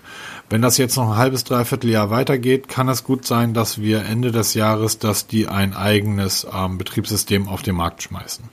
[0.49, 4.05] Wenn das jetzt noch ein halbes, dreiviertel Jahr weitergeht, kann es gut sein, dass wir
[4.05, 8.45] Ende des Jahres, dass die ein eigenes ähm, Betriebssystem auf den Markt schmeißen.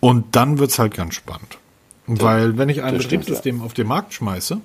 [0.00, 1.58] Und dann wird's halt ganz spannend.
[2.08, 3.64] Ja, Weil wenn ich ein Betriebssystem ja.
[3.64, 4.60] auf den Markt schmeiße,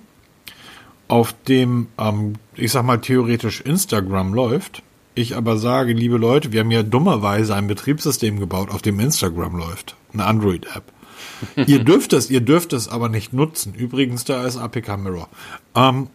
[1.08, 4.82] auf dem, ähm, ich sag mal, theoretisch Instagram läuft,
[5.18, 9.56] Ich aber sage, liebe Leute, wir haben ja dummerweise ein Betriebssystem gebaut, auf dem Instagram
[9.58, 9.96] läuft.
[10.14, 10.84] Eine Android-App.
[11.68, 13.74] ihr dürft es, ihr dürft es aber nicht nutzen.
[13.74, 15.28] Übrigens, da ist APK Mirror.
[15.74, 16.10] Ähm,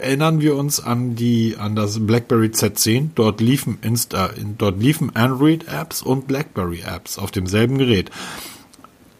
[0.00, 3.10] erinnern wir uns an die an das BlackBerry Z10.
[3.14, 8.10] Dort liefen Insta, dort liefen Android-Apps und BlackBerry-Apps auf demselben Gerät.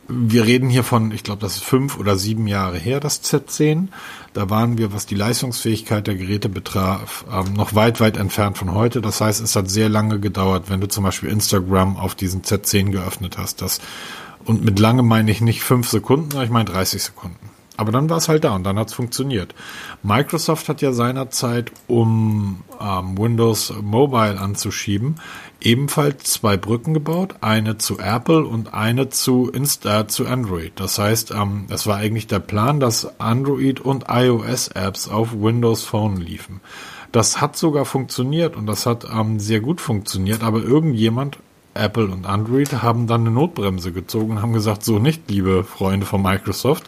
[0.09, 3.87] Wir reden hier von, ich glaube, das ist fünf oder sieben Jahre her, das Z10.
[4.33, 8.75] Da waren wir, was die Leistungsfähigkeit der Geräte betraf, ähm, noch weit, weit entfernt von
[8.75, 9.01] heute.
[9.01, 12.91] Das heißt, es hat sehr lange gedauert, wenn du zum Beispiel Instagram auf diesen Z10
[12.91, 13.61] geöffnet hast.
[13.61, 13.81] Das,
[14.45, 17.51] und mit lange meine ich nicht fünf Sekunden, sondern ich meine 30 Sekunden.
[17.77, 19.55] Aber dann war es halt da und dann hat es funktioniert.
[20.03, 25.15] Microsoft hat ja seinerzeit, um ähm, Windows Mobile anzuschieben,
[25.61, 30.73] ebenfalls zwei Brücken gebaut, eine zu Apple und eine zu Insta zu Android.
[30.77, 35.85] Das heißt, ähm, es war eigentlich der Plan, dass Android und iOS Apps auf Windows
[35.85, 36.61] Phone liefen.
[37.13, 41.39] Das hat sogar funktioniert und das hat ähm, sehr gut funktioniert, aber irgendjemand
[41.75, 46.05] Apple und Android haben dann eine Notbremse gezogen und haben gesagt, so nicht, liebe Freunde
[46.05, 46.85] von Microsoft,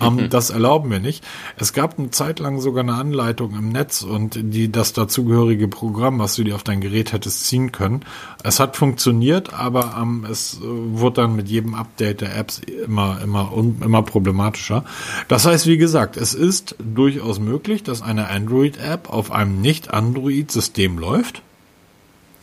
[0.00, 1.24] ähm, das erlauben wir nicht.
[1.56, 6.18] Es gab eine Zeit lang sogar eine Anleitung im Netz und die das dazugehörige Programm,
[6.20, 8.04] was du dir auf dein Gerät hättest ziehen können.
[8.44, 13.20] Es hat funktioniert, aber ähm, es äh, wurde dann mit jedem Update der Apps immer,
[13.22, 14.84] immer, immer problematischer.
[15.28, 21.42] Das heißt, wie gesagt, es ist durchaus möglich, dass eine Android-App auf einem Nicht-Android-System läuft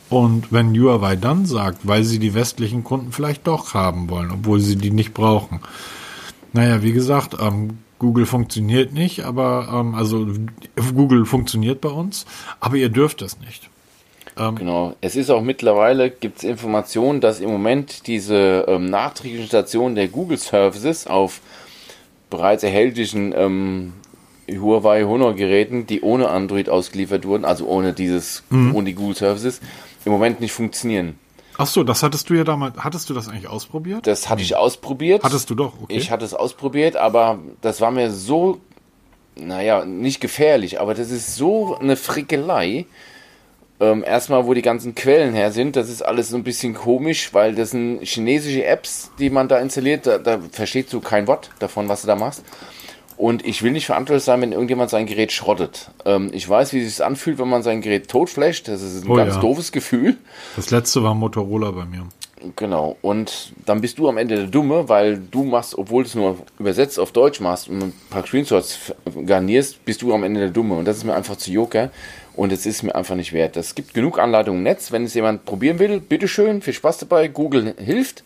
[0.09, 4.59] und wenn Huawei dann sagt, weil sie die westlichen Kunden vielleicht doch haben wollen, obwohl
[4.59, 5.59] sie die nicht brauchen.
[6.53, 10.27] Naja, wie gesagt, ähm, Google funktioniert nicht, aber ähm, also
[10.95, 12.25] Google funktioniert bei uns,
[12.59, 13.69] aber ihr dürft es nicht.
[14.37, 14.95] Ähm, genau.
[15.01, 20.07] Es ist auch mittlerweile, gibt es Informationen, dass im Moment diese ähm, nachträglichen Stationen der
[20.07, 21.41] Google Services auf
[22.29, 23.93] bereits erhältlichen ähm,
[24.49, 28.75] Huawei Honor Geräten, die ohne Android ausgeliefert wurden, also ohne dieses, mhm.
[28.75, 29.59] ohne die Google Services,
[30.07, 31.19] im Moment nicht funktionieren.
[31.57, 34.05] Ach so, das hattest du ja damals, hattest du das eigentlich ausprobiert?
[34.05, 35.23] Das hatte ich ausprobiert.
[35.23, 35.97] Hattest du doch, okay.
[35.97, 38.59] Ich hatte es ausprobiert, aber das war mir so,
[39.35, 42.85] naja, nicht gefährlich, aber das ist so eine Frickelei.
[43.79, 47.33] Ähm, erstmal, wo die ganzen Quellen her sind, das ist alles so ein bisschen komisch,
[47.33, 51.51] weil das sind chinesische Apps, die man da installiert, da, da verstehst du kein Wort
[51.59, 52.43] davon, was du da machst.
[53.17, 55.89] Und ich will nicht verantwortlich sein, wenn irgendjemand sein Gerät schrottet.
[56.05, 58.67] Ähm, ich weiß, wie es sich anfühlt, wenn man sein Gerät totflasht.
[58.67, 59.41] Das ist ein oh, ganz ja.
[59.41, 60.17] doofes Gefühl.
[60.55, 62.03] Das letzte war Motorola bei mir.
[62.55, 62.95] Genau.
[63.01, 66.37] Und dann bist du am Ende der Dumme, weil du machst, obwohl du es nur
[66.59, 68.93] übersetzt auf Deutsch machst und ein paar Screenshots
[69.25, 70.75] garnierst, bist du am Ende der Dumme.
[70.75, 71.89] Und das ist mir einfach zu joker.
[72.35, 73.57] Und es ist mir einfach nicht wert.
[73.57, 74.91] Es gibt genug Anleitungen im Netz.
[74.91, 77.27] Wenn es jemand probieren will, bitteschön, viel Spaß dabei.
[77.29, 78.23] Google hilft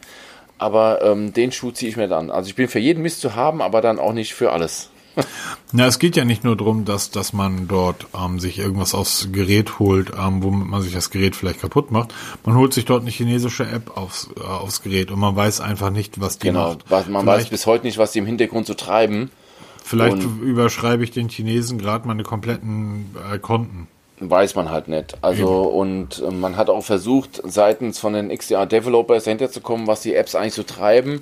[0.62, 2.30] aber ähm, den Schuh ziehe ich mir dann.
[2.30, 4.92] Also ich bin für jeden Mist zu haben, aber dann auch nicht für alles.
[5.72, 9.30] Na, es geht ja nicht nur darum, dass, dass man dort ähm, sich irgendwas aufs
[9.32, 12.14] Gerät holt, ähm, womit man sich das Gerät vielleicht kaputt macht.
[12.46, 15.90] Man holt sich dort eine chinesische App aufs, äh, aufs Gerät und man weiß einfach
[15.90, 16.88] nicht, was die genau, macht.
[16.88, 19.32] Genau, man vielleicht, weiß bis heute nicht, was die im Hintergrund so treiben.
[19.84, 23.88] Vielleicht und überschreibe ich den Chinesen gerade meine kompletten äh, Konten
[24.30, 25.16] weiß man halt nicht.
[25.22, 30.02] Also und äh, man hat auch versucht, seitens von den XDR-Developers dahinter zu kommen, was
[30.02, 31.20] die Apps eigentlich so treiben.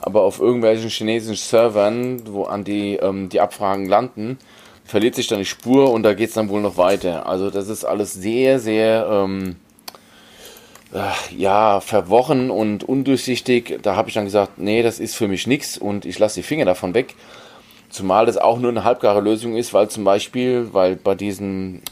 [0.00, 4.38] Aber auf irgendwelchen chinesischen Servern, wo an die, ähm, die Abfragen landen,
[4.84, 7.26] verliert sich dann die Spur und da geht es dann wohl noch weiter.
[7.26, 9.56] Also das ist alles sehr, sehr ähm,
[10.92, 13.80] äh, ja, verworren und undurchsichtig.
[13.82, 16.46] Da habe ich dann gesagt, nee, das ist für mich nichts und ich lasse die
[16.46, 17.14] Finger davon weg.
[17.90, 21.82] Zumal das auch nur eine halbgare Lösung ist, weil zum Beispiel, weil bei diesen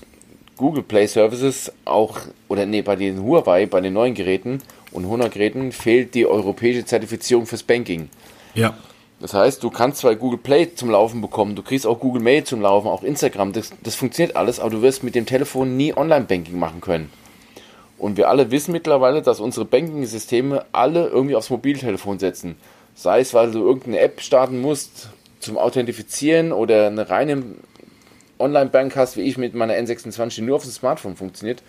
[0.57, 5.73] Google Play Services auch, oder nee, bei den Huawei, bei den neuen Geräten und Honor-Geräten
[5.73, 8.09] fehlt die europäische Zertifizierung fürs Banking.
[8.55, 8.77] Ja.
[9.21, 12.45] Das heißt, du kannst zwar Google Play zum Laufen bekommen, du kriegst auch Google Mail
[12.45, 15.97] zum Laufen, auch Instagram, das, das funktioniert alles, aber du wirst mit dem Telefon nie
[15.97, 17.11] Online-Banking machen können.
[17.99, 22.57] Und wir alle wissen mittlerweile, dass unsere Banking-Systeme alle irgendwie aufs Mobiltelefon setzen.
[22.95, 25.09] Sei es, weil du irgendeine App starten musst
[25.41, 27.43] zum Authentifizieren oder eine reine
[28.39, 31.63] Online-Bank hast, wie ich mit meiner N26, die nur auf dem Smartphone funktioniert,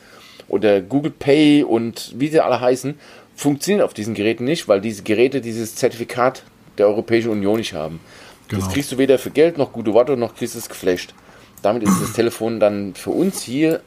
[0.48, 2.98] oder Google Pay und wie sie alle heißen,
[3.36, 6.44] funktionieren auf diesen Geräten nicht, weil diese Geräte dieses Zertifikat
[6.78, 8.00] der Europäischen Union nicht haben.
[8.48, 8.64] Genau.
[8.64, 11.14] Das kriegst du weder für Geld noch gute Worte noch kriegst du es geflasht.
[11.62, 13.82] Damit ist das Telefon dann für uns hier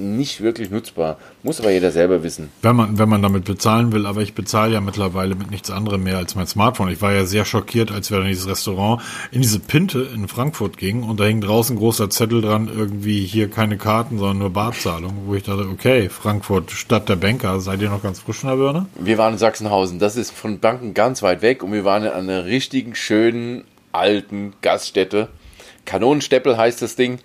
[0.00, 1.18] nicht wirklich nutzbar.
[1.42, 2.50] Muss aber jeder selber wissen.
[2.62, 6.02] Wenn man, wenn man damit bezahlen will, aber ich bezahle ja mittlerweile mit nichts anderem
[6.02, 6.90] mehr als mein Smartphone.
[6.90, 10.76] Ich war ja sehr schockiert, als wir in dieses Restaurant in diese Pinte in Frankfurt
[10.76, 15.12] gingen und da hing draußen großer Zettel dran, irgendwie hier keine Karten, sondern nur Barzahlung,
[15.26, 18.86] wo ich dachte, okay, Frankfurt, Stadt der Banker, seid ihr noch ganz frisch, Herr Börner?
[18.98, 22.10] Wir waren in Sachsenhausen, das ist von Banken ganz weit weg und wir waren in
[22.10, 25.28] einer richtigen, schönen, alten Gaststätte.
[25.84, 27.18] Kanonensteppel heißt das Ding.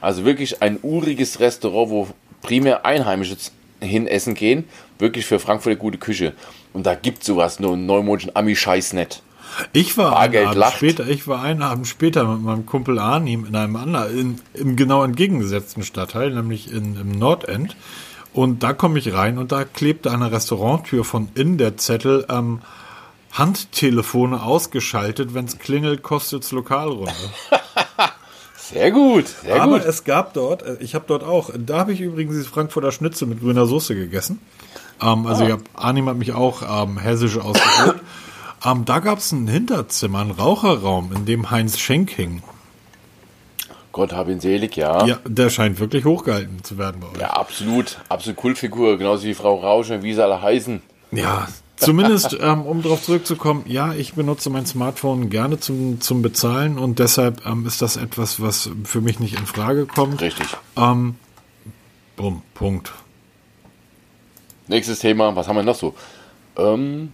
[0.00, 2.08] Also wirklich ein uriges Restaurant, wo
[2.42, 3.36] primär Einheimische
[3.80, 4.64] hin essen gehen.
[4.98, 6.32] Wirklich für Frankfurt eine gute Küche.
[6.72, 9.22] Und da gibt sowas nur neumodischen Ami-Scheiß nicht.
[9.72, 13.56] Ich war, einen Abend später, ich war einen Abend später mit meinem Kumpel Arnim in
[13.56, 17.76] einem anderen, in, im genau entgegengesetzten Stadtteil, nämlich in, im Nordend.
[18.34, 22.26] Und da komme ich rein und da klebte an der Restauranttür von innen der Zettel,
[22.28, 22.60] ähm,
[23.32, 27.12] Handtelefone ausgeschaltet, wenn es klingelt, kostet's Lokalrunde.
[28.72, 29.86] Sehr gut, sehr Aber gut.
[29.86, 33.28] es gab dort, äh, ich habe dort auch, da habe ich übrigens dieses Frankfurter Schnitzel
[33.28, 34.40] mit grüner Soße gegessen.
[35.00, 35.46] Ähm, also ah.
[35.46, 38.00] ich hab, Arnim hat mich auch ähm, hessisch ausgesucht.
[38.64, 42.42] ähm, da gab es ein Hinterzimmer, einen Raucherraum, in dem Heinz Schenk hing.
[43.92, 45.06] Gott hab ihn selig, ja.
[45.06, 47.20] Ja, der scheint wirklich hochgehalten zu werden bei euch.
[47.20, 47.98] Ja, absolut.
[48.08, 50.82] Absolut Kultfigur, genauso wie Frau Rausch und wie sie alle heißen.
[51.12, 56.78] Ja, zumindest, ähm, um darauf zurückzukommen, ja, ich benutze mein Smartphone gerne zum, zum Bezahlen
[56.78, 60.20] und deshalb ähm, ist das etwas, was für mich nicht in Frage kommt.
[60.20, 60.48] Richtig.
[60.76, 61.16] Ähm,
[62.16, 62.92] bumm, Punkt.
[64.68, 65.94] Nächstes Thema, was haben wir noch so?
[66.56, 67.12] Ähm,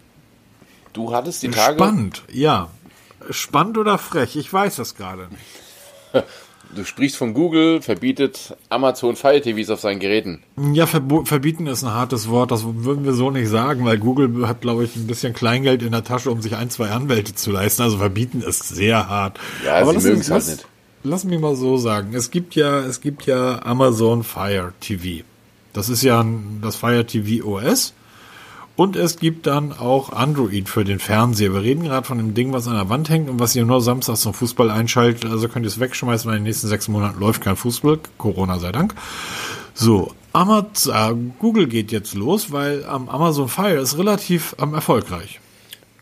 [0.92, 1.74] du hattest die Tage.
[1.74, 2.70] Spannend, ja.
[3.30, 4.36] Spannend oder frech?
[4.36, 6.24] Ich weiß das gerade nicht.
[6.74, 10.42] Du sprichst von Google, verbietet Amazon Fire TVs auf seinen Geräten.
[10.72, 14.62] Ja, verbieten ist ein hartes Wort, das würden wir so nicht sagen, weil Google hat,
[14.62, 17.82] glaube ich, ein bisschen Kleingeld in der Tasche, um sich ein, zwei Anwälte zu leisten.
[17.82, 19.38] Also verbieten ist sehr hart.
[19.64, 20.66] Ja, Aber sie mögen es halt nicht.
[21.04, 22.14] Lass mich mal so sagen.
[22.14, 25.24] Es gibt ja, es gibt ja Amazon Fire TV.
[25.72, 26.24] Das ist ja
[26.62, 27.92] das Fire TV OS.
[28.74, 31.52] Und es gibt dann auch Android für den Fernseher.
[31.52, 33.82] Wir reden gerade von dem Ding, was an der Wand hängt und was ihr nur
[33.82, 35.30] samstags zum Fußball einschaltet.
[35.30, 38.00] Also könnt ihr es wegschmeißen, weil in den nächsten sechs Monaten läuft kein Fußball.
[38.16, 38.94] Corona sei Dank.
[39.74, 45.40] So, Amazon, äh, Google geht jetzt los, weil ähm, Amazon Fire ist relativ ähm, erfolgreich.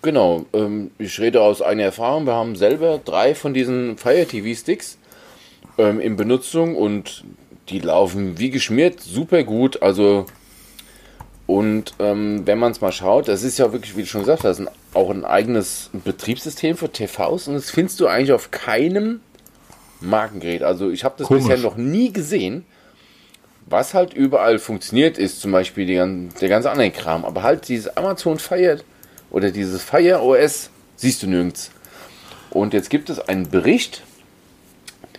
[0.02, 2.24] Genau, ähm, ich rede aus eigener Erfahrung.
[2.24, 4.96] Wir haben selber drei von diesen Fire TV Sticks
[5.76, 7.24] in Benutzung und
[7.70, 9.80] die laufen wie geschmiert, super gut.
[9.80, 10.26] Also
[11.50, 14.44] und ähm, wenn man es mal schaut, das ist ja wirklich, wie du schon gesagt
[14.44, 19.20] hast, ein, auch ein eigenes Betriebssystem für TVs und das findest du eigentlich auf keinem
[20.00, 20.62] Markengerät.
[20.62, 21.48] Also ich habe das Komisch.
[21.48, 22.64] bisher noch nie gesehen.
[23.66, 27.24] Was halt überall funktioniert, ist zum Beispiel die, der ganze andere Kram.
[27.24, 28.78] Aber halt dieses Amazon Fire
[29.32, 31.72] oder dieses Fire OS siehst du nirgends.
[32.50, 34.04] Und jetzt gibt es einen Bericht,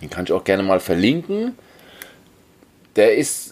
[0.00, 1.58] den kann ich auch gerne mal verlinken.
[2.96, 3.51] Der ist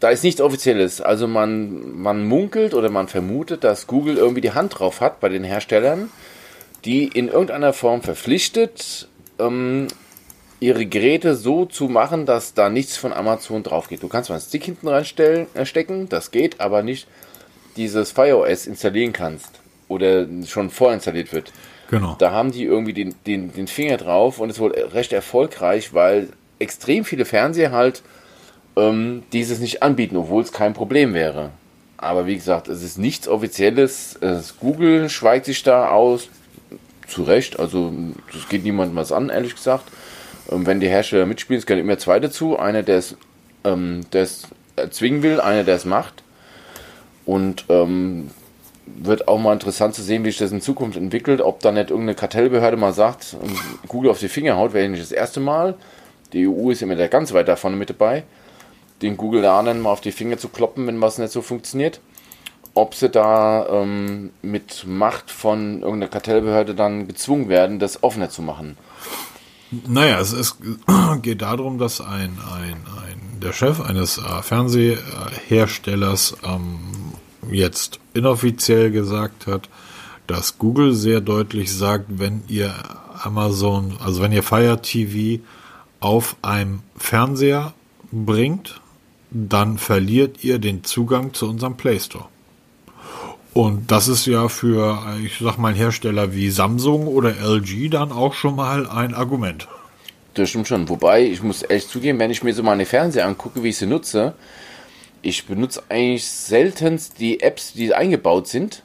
[0.00, 1.00] da ist nichts Offizielles.
[1.00, 5.28] Also man, man munkelt oder man vermutet, dass Google irgendwie die Hand drauf hat bei
[5.28, 6.10] den Herstellern,
[6.84, 9.88] die in irgendeiner Form verpflichtet, ähm,
[10.60, 14.02] ihre Geräte so zu machen, dass da nichts von Amazon drauf geht.
[14.02, 17.06] Du kannst mal einen Stick hinten reinstellen, äh, das geht, aber nicht
[17.76, 19.50] dieses Fire OS installieren kannst
[19.88, 21.52] oder schon vorinstalliert wird.
[21.90, 22.16] Genau.
[22.18, 26.28] Da haben die irgendwie den, den, den Finger drauf und es wurde recht erfolgreich, weil
[26.58, 28.02] extrem viele Fernseher halt
[28.78, 31.50] ähm, dieses nicht anbieten, obwohl es kein Problem wäre.
[31.96, 34.16] Aber wie gesagt, es ist nichts Offizielles.
[34.20, 36.28] Es, Google schweigt sich da aus.
[37.06, 37.58] Zu Recht.
[37.58, 37.92] Also,
[38.32, 39.84] das geht niemandem was an, ehrlich gesagt.
[40.50, 42.58] Ähm, wenn die Hersteller mitspielen, es gehören immer zwei dazu.
[42.58, 43.16] Einer, der es
[43.64, 44.02] ähm,
[44.76, 46.22] erzwingen will, einer, der es macht.
[47.24, 48.30] Und ähm,
[48.86, 51.40] wird auch mal interessant zu sehen, wie sich das in Zukunft entwickelt.
[51.40, 53.36] Ob da nicht irgendeine Kartellbehörde mal sagt,
[53.88, 55.74] Google auf die Finger haut, wäre nicht das erste Mal.
[56.32, 58.22] Die EU ist immer da ganz weit davon mit dabei
[59.02, 62.00] den Google Lernen mal auf die Finger zu kloppen, wenn was nicht so funktioniert.
[62.74, 68.42] Ob sie da ähm, mit Macht von irgendeiner Kartellbehörde dann gezwungen werden, das offener zu
[68.42, 68.76] machen.
[69.70, 70.56] Naja, es, es
[71.22, 76.78] geht darum, dass ein, ein, ein der Chef eines äh, Fernseherstellers ähm,
[77.50, 79.68] jetzt inoffiziell gesagt hat,
[80.26, 82.74] dass Google sehr deutlich sagt, wenn ihr
[83.22, 85.42] Amazon, also wenn ihr Fire TV
[86.00, 87.72] auf einem Fernseher
[88.12, 88.80] bringt,
[89.30, 92.26] dann verliert ihr den Zugang zu unserem Play Store.
[93.54, 98.34] Und das ist ja für, ich sag mal, Hersteller wie Samsung oder LG dann auch
[98.34, 99.66] schon mal ein Argument.
[100.34, 100.88] Das stimmt schon.
[100.88, 103.86] Wobei, ich muss ehrlich zugeben, wenn ich mir so meine Fernseher angucke, wie ich sie
[103.86, 104.34] nutze,
[105.22, 108.82] ich benutze eigentlich seltenst die Apps, die eingebaut sind.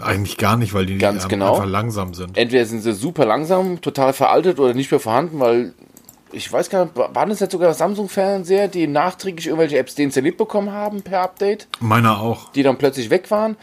[0.00, 1.54] Eigentlich gar nicht, weil die Ganz genau.
[1.54, 2.36] einfach langsam sind.
[2.36, 5.74] Entweder sind sie super langsam, total veraltet oder nicht mehr vorhanden, weil
[6.36, 10.70] ich weiß gar nicht, waren es jetzt sogar Samsung-Fernseher, die nachträglich irgendwelche Apps deinstalliert bekommen
[10.70, 11.66] haben per Update?
[11.80, 12.52] Meiner auch.
[12.52, 13.56] Die dann plötzlich weg waren.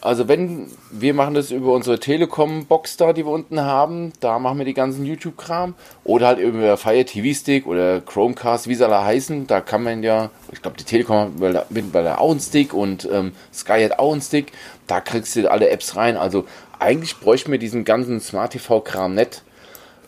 [0.00, 4.58] Also wenn, wir machen das über unsere Telekom-Box da, die wir unten haben, da machen
[4.58, 5.74] wir die ganzen YouTube-Kram.
[6.04, 9.46] Oder halt über Fire TV-Stick oder Chromecast, wie sie alle heißen.
[9.46, 13.32] Da kann man ja, ich glaube die Telekom hat mittlerweile auch einen Stick und ähm,
[13.52, 14.52] Sky hat auch einen Stick.
[14.86, 16.16] Da kriegst du alle Apps rein.
[16.16, 16.46] Also
[16.78, 19.42] eigentlich bräuchten wir diesen ganzen Smart TV-Kram nicht.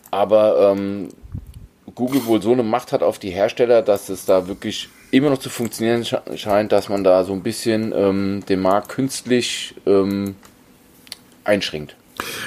[0.09, 1.09] Aber ähm,
[1.95, 5.37] Google wohl so eine Macht hat auf die Hersteller, dass es da wirklich immer noch
[5.37, 10.35] zu funktionieren scheint, dass man da so ein bisschen ähm, den Markt künstlich ähm,
[11.43, 11.95] einschränkt.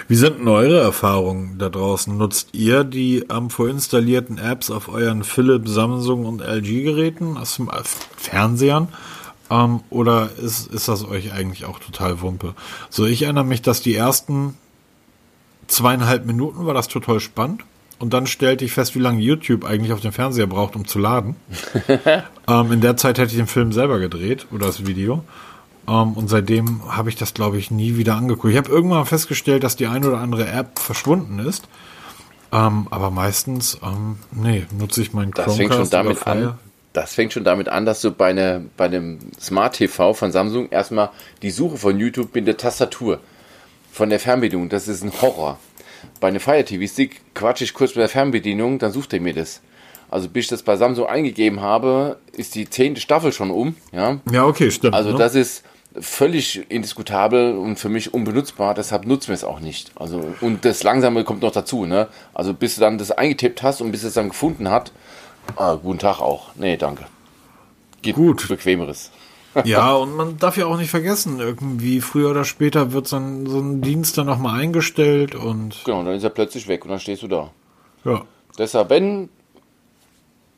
[0.08, 2.16] Wie sind denn eure Erfahrungen da draußen?
[2.16, 7.70] Nutzt ihr die ähm, vorinstallierten Apps auf euren Philips, Samsung und LG-Geräten, aus dem
[8.16, 8.88] Fernsehern?
[9.50, 12.54] Ähm, oder ist, ist das euch eigentlich auch total Wumpe?
[12.90, 14.56] So, ich erinnere mich, dass die ersten
[15.66, 17.62] zweieinhalb Minuten war das total spannend.
[17.98, 20.98] Und dann stellte ich fest, wie lange YouTube eigentlich auf dem Fernseher braucht, um zu
[20.98, 21.36] laden.
[22.48, 25.24] ähm, in der Zeit hätte ich den Film selber gedreht oder das Video.
[25.88, 28.52] Ähm, und seitdem habe ich das, glaube ich, nie wieder angeguckt.
[28.52, 31.68] Ich habe irgendwann festgestellt, dass die eine oder andere App verschwunden ist.
[32.52, 36.58] Ähm, aber meistens, ähm, nee, nutze ich meinen Chromecast das fängt schon damit an.
[36.92, 40.70] Das fängt schon damit an, dass du bei, eine, bei einem Smart TV von Samsung
[40.70, 41.10] erstmal
[41.42, 43.20] die Suche von YouTube mit der Tastatur
[43.96, 45.58] von der Fernbedienung, das ist ein Horror.
[46.20, 49.34] Bei einem Fire TV Stick quatsche ich kurz mit der Fernbedienung, dann sucht er mir
[49.34, 49.60] das.
[50.08, 53.74] Also bis ich das bei Samsung eingegeben habe, ist die zehnte Staffel schon um.
[53.92, 54.94] Ja, ja okay, stimmt.
[54.94, 55.18] Also ne?
[55.18, 55.64] das ist
[55.98, 59.92] völlig indiskutabel und für mich unbenutzbar, deshalb nutzen wir es auch nicht.
[59.96, 62.08] Also, und das Langsame kommt noch dazu, ne?
[62.34, 64.92] Also bis du dann das eingetippt hast und bis es dann gefunden hat,
[65.56, 66.50] ah, guten Tag auch.
[66.54, 67.06] Nee, danke.
[68.02, 68.48] Gibt Gut.
[68.48, 69.10] Bequemeres.
[69.64, 73.46] Ja, und man darf ja auch nicht vergessen, irgendwie früher oder später wird so ein,
[73.46, 75.82] so ein Dienst dann nochmal eingestellt und.
[75.84, 77.50] Genau, dann ist er plötzlich weg und dann stehst du da.
[78.04, 78.22] Ja.
[78.58, 79.28] Deshalb, wenn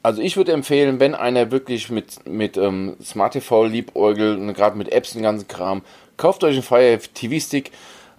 [0.03, 4.79] also ich würde empfehlen, wenn einer wirklich mit, mit ähm, Smart TV liebäugelt und gerade
[4.79, 5.83] mit Apps und ganzen Kram,
[6.17, 7.73] kauft euch einen Fire TV Stick.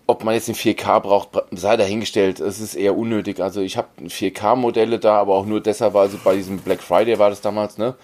[0.06, 2.40] Ob man jetzt einen 4K braucht, sei dahingestellt.
[2.40, 3.40] Es ist eher unnötig.
[3.42, 7.20] Also ich habe 4K-Modelle da, aber auch nur deshalb, weil sie bei diesem Black Friday
[7.20, 7.96] war das damals, ne?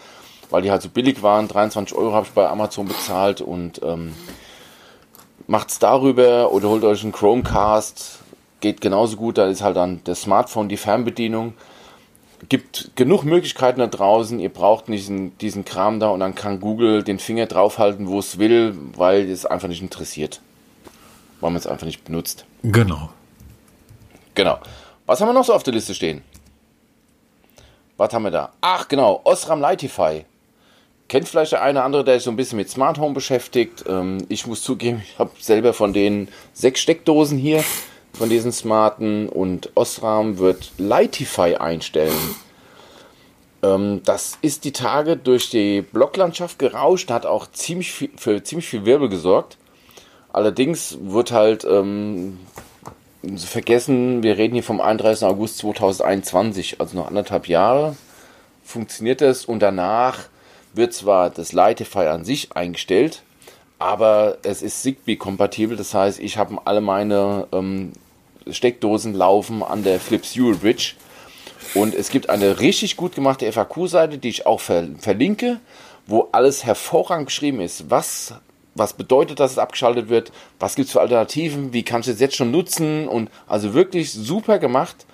[0.50, 1.48] Weil die halt so billig waren.
[1.48, 4.14] 23 Euro habe ich bei Amazon bezahlt und ähm,
[5.48, 8.20] macht's darüber oder holt euch einen Chromecast.
[8.62, 9.38] Geht genauso gut.
[9.38, 11.54] Da ist halt dann das Smartphone, die Fernbedienung
[12.50, 14.40] gibt genug Möglichkeiten da draußen.
[14.40, 18.20] Ihr braucht nicht diesen, diesen Kram da und dann kann Google den Finger draufhalten, wo
[18.20, 20.42] es will, weil es einfach nicht interessiert.
[21.42, 22.46] Weil man es einfach nicht benutzt.
[22.64, 23.10] Genau.
[24.34, 24.60] Genau.
[25.06, 26.24] Was haben wir noch so auf der Liste stehen?
[27.98, 28.52] Was haben wir da?
[28.62, 29.22] Ach, genau.
[29.24, 30.26] Osram Lightify.
[31.08, 33.84] Kennt vielleicht der eine oder andere, der sich so ein bisschen mit Smart Home beschäftigt.
[33.88, 37.64] Ähm, ich muss zugeben, ich habe selber von den sechs Steckdosen hier
[38.14, 42.36] von diesen smarten und Osram wird Lightify einstellen.
[43.62, 48.68] Ähm, das ist die Tage durch die Blocklandschaft gerauscht, hat auch ziemlich viel, für ziemlich
[48.68, 49.58] viel Wirbel gesorgt.
[50.32, 52.40] Allerdings wird halt ähm,
[53.38, 55.28] vergessen, wir reden hier vom 31.
[55.28, 57.96] August 2021, also noch anderthalb Jahre
[58.66, 60.28] funktioniert das und danach
[60.76, 63.24] wird zwar das Lightify an sich eingestellt,
[63.80, 67.92] aber es ist Zigbee-kompatibel, das heißt, ich habe alle meine ähm,
[68.50, 70.94] Steckdosen laufen an der Philips Hue Bridge.
[71.74, 75.60] Und es gibt eine richtig gut gemachte FAQ-Seite, die ich auch ver verlinke,
[76.08, 77.90] wo alles hervorragend beschrieben ist.
[77.90, 78.36] Was,
[78.76, 80.32] was bedeutet, dass es abgeschaltet wird?
[80.60, 81.74] Was gibt es für Alternativen?
[81.74, 83.08] Wie kannst du es jetzt schon nutzen?
[83.08, 85.06] Und also wirklich super gemacht.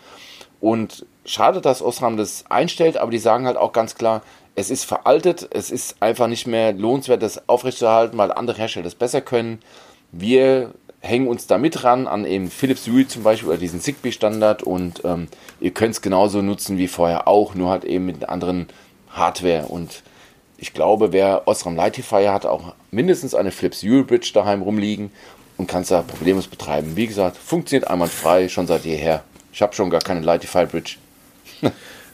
[0.60, 4.22] Und schade, dass Osram das einstellt, aber die sagen halt auch ganz klar,
[4.56, 8.96] es ist veraltet, es ist einfach nicht mehr lohnenswert, das aufrechtzuerhalten, weil andere Hersteller das
[8.96, 9.60] besser können.
[10.12, 14.62] Wir hängen uns da mit ran an eben Philips Hue zum Beispiel oder diesen Zigbee-Standard
[14.64, 15.28] und ähm,
[15.60, 18.68] ihr könnt es genauso nutzen wie vorher auch, nur halt eben mit anderen
[19.10, 20.04] Hardware und
[20.58, 25.12] ich glaube, wer Osram Lightifier hat, auch mindestens eine Philips Hue Bridge daheim rumliegen
[25.58, 26.96] und kann es da problemlos betreiben.
[26.96, 29.24] Wie gesagt, funktioniert einwandfrei schon seit jeher.
[29.52, 30.98] Ich habe schon gar keine Lightify Bridge.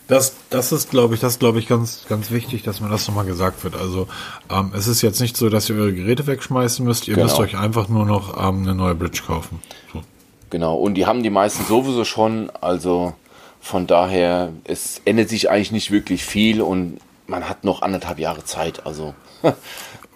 [0.08, 3.26] Das, das ist, glaube ich, das glaube ich ganz, ganz wichtig, dass mir das nochmal
[3.26, 3.76] gesagt wird.
[3.76, 4.08] Also
[4.50, 7.08] ähm, es ist jetzt nicht so, dass ihr eure Geräte wegschmeißen müsst.
[7.08, 7.26] Ihr genau.
[7.28, 9.62] müsst euch einfach nur noch ähm, eine neue Bridge kaufen.
[9.92, 10.02] So.
[10.50, 10.76] Genau.
[10.76, 12.50] Und die haben die meisten sowieso schon.
[12.62, 13.14] Also
[13.60, 18.46] von daher, es ändert sich eigentlich nicht wirklich viel und man hat noch anderthalb Jahre
[18.46, 18.86] Zeit.
[18.86, 19.14] Also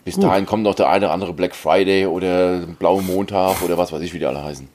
[0.06, 0.24] bis Gut.
[0.24, 4.02] dahin kommt noch der eine oder andere Black Friday oder Blaue Montag oder was weiß
[4.02, 4.70] ich, wie die alle heißen.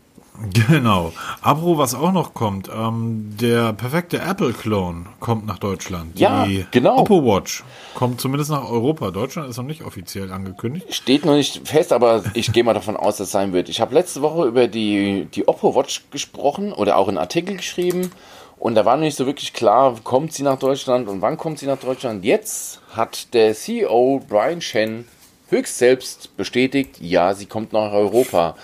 [0.68, 1.12] Genau.
[1.43, 6.18] Apro, was auch noch kommt, ähm, der perfekte Apple-Clone kommt nach Deutschland.
[6.18, 6.99] Ja, Die genau.
[6.99, 7.64] Oppo Watch
[7.95, 9.11] kommt zumindest nach Europa.
[9.11, 10.93] Deutschland ist noch nicht offiziell angekündigt.
[10.95, 13.68] Steht noch nicht fest, aber ich gehe mal davon aus, dass es sein wird.
[13.68, 18.11] Ich habe letzte Woche über die, die Oppo Watch gesprochen oder auch einen Artikel geschrieben.
[18.59, 21.59] Und da war noch nicht so wirklich klar, kommt sie nach Deutschland und wann kommt
[21.59, 22.24] sie nach Deutschland.
[22.24, 25.07] Jetzt hat der CEO Brian Shen
[25.51, 28.57] höchst selbst bestätigt, ja, sie kommt nach Europa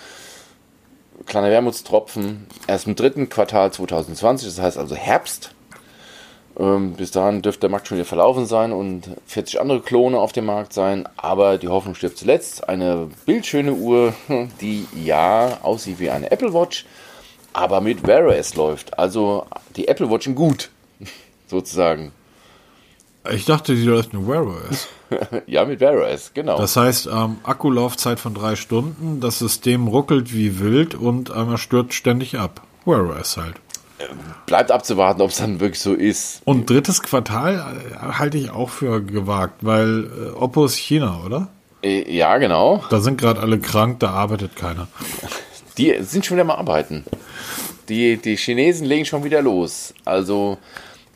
[1.27, 5.55] kleiner Wermutstropfen, erst im dritten Quartal 2020, das heißt also Herbst.
[6.59, 10.33] Ähm, bis dahin dürfte der Markt schon wieder verlaufen sein und 40 andere Klone auf
[10.33, 12.69] dem Markt sein, aber die Hoffnung stirbt zuletzt.
[12.69, 14.15] Eine bildschöne Uhr,
[14.61, 16.85] die ja aussieht wie eine Apple Watch,
[17.55, 18.99] aber mit Wear OS läuft.
[18.99, 19.47] Also
[19.77, 20.71] die Apple Watch in gut.
[21.47, 22.13] sozusagen.
[23.31, 24.89] Ich dachte, die läuft mit Wear OS.
[25.47, 26.59] ja, mit Wear OS, genau.
[26.59, 31.59] Das heißt, ähm, Akkulaufzeit von drei Stunden, das System ruckelt wie wild und ähm, er
[31.59, 32.63] stürzt ständig ab.
[32.85, 33.55] Wear OS halt.
[34.47, 36.43] Bleibt abzuwarten, ob es dann wirklich so ist.
[36.45, 41.49] Und drittes Quartal äh, halte ich auch für gewagt, weil äh, Oppo ist China, oder?
[41.83, 42.83] Äh, ja, genau.
[42.91, 44.89] Da sind gerade alle krank, da arbeitet keiner.
[45.79, 47.05] Die sind schon wieder mal arbeiten.
[47.89, 49.95] Die, die Chinesen legen schon wieder los.
[50.05, 50.59] Also,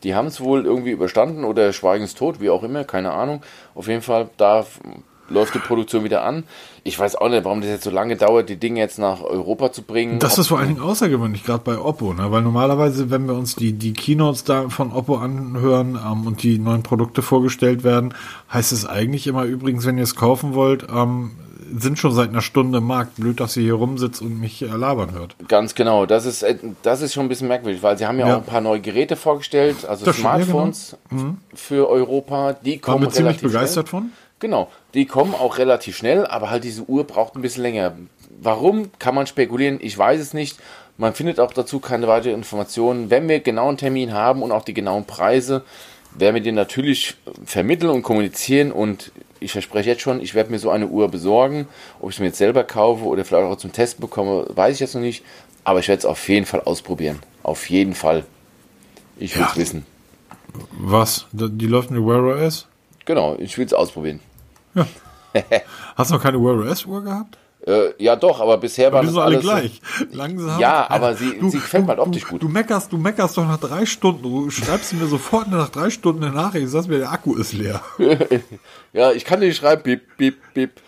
[0.07, 3.43] die haben es wohl irgendwie überstanden oder schweigenstot, wie auch immer, keine Ahnung.
[3.75, 4.65] Auf jeden Fall, da
[5.29, 6.45] läuft die Produktion wieder an.
[6.85, 9.73] Ich weiß auch nicht, warum das jetzt so lange dauert, die Dinge jetzt nach Europa
[9.73, 10.21] zu bringen.
[10.21, 12.31] Das ist vor allen Dingen außergewöhnlich, gerade bei Oppo, ne?
[12.31, 16.61] weil normalerweise, wenn wir uns die, die Keynotes da von Oppo anhören ähm, und die
[16.61, 18.15] neuen Produkte vorgestellt werden,
[18.53, 21.33] heißt es eigentlich immer übrigens, wenn ihr es kaufen wollt, ähm,
[21.79, 23.17] sind schon seit einer Stunde im Markt.
[23.17, 25.37] Blöd, dass sie hier rumsitzt und mich labern hört.
[25.49, 26.07] Ganz genau.
[26.07, 28.35] Das ist, äh, das ist schon ein bisschen merkwürdig, weil sie haben ja, ja.
[28.35, 31.23] auch ein paar neue Geräte vorgestellt, also das Smartphones genau.
[31.23, 31.39] mhm.
[31.55, 32.55] für Europa.
[32.55, 34.03] Die kommen War ziemlich begeistert schnell.
[34.03, 34.13] von.
[34.39, 37.97] Genau, die kommen auch relativ schnell, aber halt diese Uhr braucht ein bisschen länger.
[38.41, 40.59] Warum, kann man spekulieren, ich weiß es nicht.
[40.99, 43.11] Man findet auch dazu keine weiteren Informationen.
[43.11, 45.63] Wenn wir genau einen Termin haben und auch die genauen Preise,
[46.19, 50.59] werden wir den natürlich vermitteln und kommunizieren und ich verspreche jetzt schon, ich werde mir
[50.59, 51.69] so eine Uhr besorgen.
[52.01, 54.81] Ob ich es mir jetzt selber kaufe oder vielleicht auch zum Testen bekomme, weiß ich
[54.81, 55.25] jetzt noch nicht.
[55.65, 57.21] Aber ich werde es auf jeden Fall ausprobieren.
[57.43, 58.25] Auf jeden Fall.
[59.19, 59.57] Ich will es ja.
[59.57, 59.87] wissen.
[60.73, 61.27] Was?
[61.33, 62.67] Die läuft mit Wear OS?
[63.05, 64.21] Genau, ich will es ausprobieren.
[64.75, 64.87] Ja.
[65.97, 67.37] Hast du noch keine Wear OS Uhr gehabt?
[67.67, 69.81] Äh, ja, doch, aber bisher waren das alle gleich.
[70.13, 70.61] Langsam.
[70.61, 72.41] Ja, aber sie, du, sie gefällt mir halt optisch gut.
[72.41, 74.23] Du meckerst, du meckerst doch nach drei Stunden.
[74.23, 77.81] Du schreibst mir sofort nach drei Stunden eine Nachricht, sagst mir, der Akku ist leer.
[78.93, 80.81] ja, ich kann nicht schreiben, bip, bip, bip.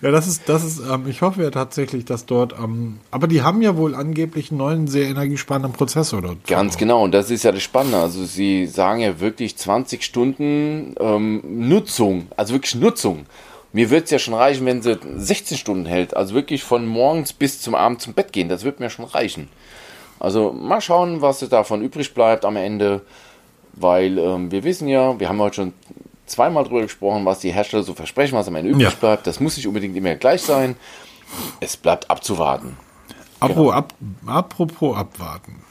[0.00, 3.42] ja, das ist, das ist, ähm, ich hoffe ja tatsächlich, dass dort, ähm, aber die
[3.42, 6.46] haben ja wohl angeblich einen neuen, sehr energiesparenden Prozessor dort.
[6.46, 7.98] Ganz genau, und das ist ja das Spannende.
[7.98, 13.26] Also sie sagen ja wirklich 20 Stunden ähm, Nutzung, also wirklich Nutzung.
[13.74, 16.16] Mir wird es ja schon reichen, wenn sie 16 Stunden hält.
[16.16, 18.48] Also wirklich von morgens bis zum Abend zum Bett gehen.
[18.48, 19.48] Das wird mir schon reichen.
[20.20, 23.02] Also mal schauen, was davon übrig bleibt am Ende.
[23.72, 25.72] Weil ähm, wir wissen ja, wir haben heute schon
[26.24, 28.90] zweimal drüber gesprochen, was die Hersteller so versprechen, was am Ende übrig ja.
[28.90, 29.26] bleibt.
[29.26, 30.76] Das muss nicht unbedingt immer gleich sein.
[31.58, 32.76] Es bleibt abzuwarten.
[33.40, 33.76] Apropos, genau.
[33.76, 33.94] ab,
[34.24, 35.64] apropos abwarten.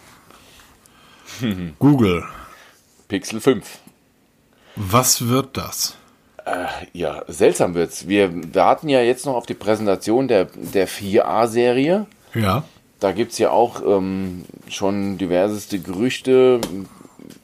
[1.80, 2.26] Google.
[3.08, 3.80] Pixel 5.
[4.76, 5.96] Was wird das?
[6.46, 8.08] Äh, ja, seltsam wird's.
[8.08, 12.06] Wir warten ja jetzt noch auf die Präsentation der, der 4A-Serie.
[12.34, 12.64] Ja.
[13.00, 16.60] Da gibt es ja auch ähm, schon diverseste Gerüchte.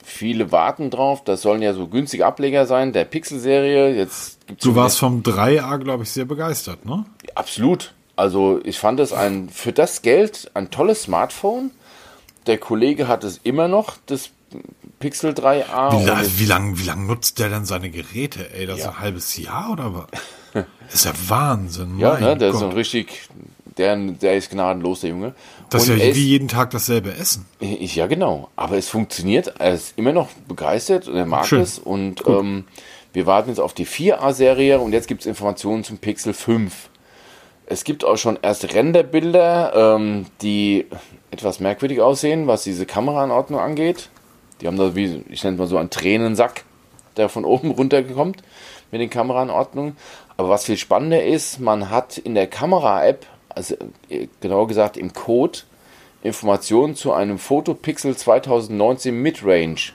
[0.03, 1.23] Viele warten drauf.
[1.23, 3.95] Das sollen ja so günstige Ableger sein, der Pixel-Serie.
[3.95, 7.05] Jetzt gibt's du warst vom 3A, glaube ich, sehr begeistert, ne?
[7.35, 7.93] Absolut.
[8.15, 11.71] Also ich fand es ein für das Geld ein tolles Smartphone.
[12.47, 14.31] Der Kollege hat es immer noch, das
[14.99, 15.99] Pixel 3a.
[15.99, 18.53] Wie, la wie lange wie lang nutzt der denn seine Geräte?
[18.53, 18.85] Ey, das ja.
[18.85, 20.07] ist ein halbes Jahr oder was?
[20.53, 21.99] Das ist ja Wahnsinn.
[21.99, 22.55] Ja, ne, der Gott.
[22.55, 23.29] ist so richtig,
[23.77, 25.35] der, der ist gnadenlos, der Junge.
[25.69, 27.45] Das ist ja wie jeden Tag dasselbe Essen.
[27.59, 28.49] Ich, ja, genau.
[28.55, 29.53] Aber es funktioniert.
[29.59, 31.61] Er ist immer noch begeistert und er mag Schön.
[31.61, 31.77] es.
[31.77, 32.65] Und ähm,
[33.13, 36.89] wir warten jetzt auf die 4A-Serie und jetzt gibt es Informationen zum Pixel 5.
[37.67, 40.87] Es gibt auch schon erste Renderbilder, ähm, die
[41.29, 44.09] etwas merkwürdig aussehen, was diese Kameraanordnung angeht.
[44.61, 46.63] Die haben da wie, ich nenne es mal so einen Tränensack,
[47.17, 48.41] der von oben runterkommt
[48.91, 49.95] mit den Kameraanordnungen.
[50.37, 53.75] Aber was viel spannender ist, man hat in der Kamera-App, also
[54.41, 55.59] genauer gesagt im Code,
[56.21, 59.93] Informationen zu einem Fotopixel 2019 Midrange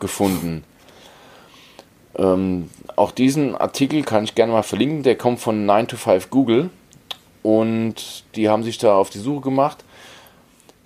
[0.00, 0.64] gefunden.
[2.16, 6.30] Ähm, auch diesen Artikel kann ich gerne mal verlinken, der kommt von 9 to 5
[6.30, 6.70] Google
[7.42, 9.84] und die haben sich da auf die Suche gemacht,